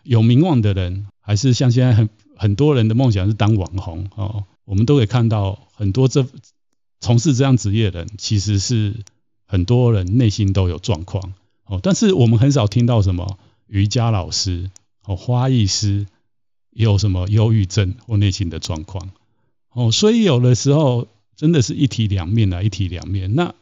[0.04, 4.44] 有名望的人，还是像现在很很多人的梦想是当网红哦。
[4.66, 6.28] 我们都可以看到很多这
[7.00, 8.96] 从事这样职业的人，其实是
[9.46, 11.34] 很多人内心都有状况
[11.66, 11.80] 哦。
[11.82, 13.38] 但是我们很少听到什么
[13.68, 14.70] 瑜伽老师
[15.06, 16.08] 哦、花艺师
[16.72, 19.12] 有什么忧郁症或内心的状况
[19.72, 23.36] 哦，所以有的时候真的是一体两面啊，一体两面。
[23.36, 23.54] 那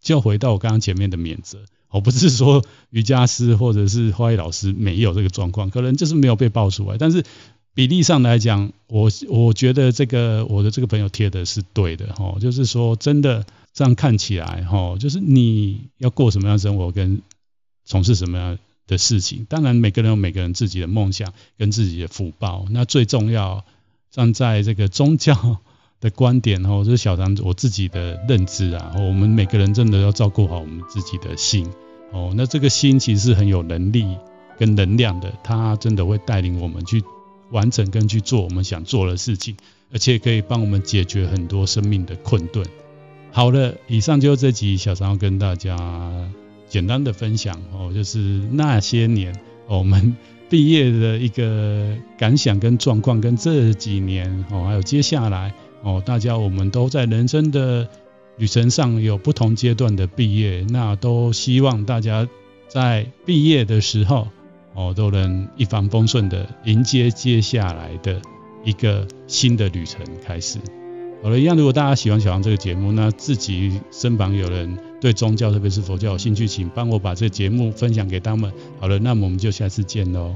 [0.00, 6.98] 就回到我刚刚前面的免责，我不是说瑜伽师或者是花艺老师没有这个状况，可能就是没有被爆出来。
[6.98, 7.24] 但是
[7.74, 17.22] 比例上来讲，我我觉得这个我的这个朋友贴的是对的哈，就是说真的这样看起来哈，就是你要过什么样的生活跟
[17.84, 23.64] 从事什么样的事情，当然每个人有每个人自己的梦想跟自己的福报，那最重要。
[24.12, 25.58] 站在这个宗教
[26.00, 31.70] 的观点哦，就是小禅我自己的认知啊，我们每个人真的要照顾好我们自己的心
[32.10, 32.32] 哦。
[32.34, 34.04] 那这个心其实是很有能力
[34.58, 37.04] 跟能量的，它真的会带领我们去
[37.50, 39.56] 完整跟去做我们想做的事情，
[39.92, 42.64] 而且可以帮我们解决很多生命的困顿。
[43.32, 46.30] 好了，以上就是这集小常要跟大家
[46.68, 48.18] 简单的分享哦，就是
[48.52, 49.34] 那些年
[49.68, 50.16] 我们。
[50.50, 57.88] 毕业的一个感想跟状况，跟这几年哦，还有接下来哦，大家我们都在人生的
[58.36, 62.28] 旅程上有不同阶段的毕业，那都希望大家
[62.66, 64.26] 在毕业的时候
[64.86, 68.20] 我，都能一帆风顺的迎接接下来的
[68.64, 70.58] 一个新的旅程开始。
[71.22, 78.52] 好了，一样，如果大家喜欢小王这个节目，那自己身旁有人对宗教，特别是佛教有兴趣，请帮我把这个节目分享给他们。
[78.80, 80.34] 好了，那么我们就下次见喽。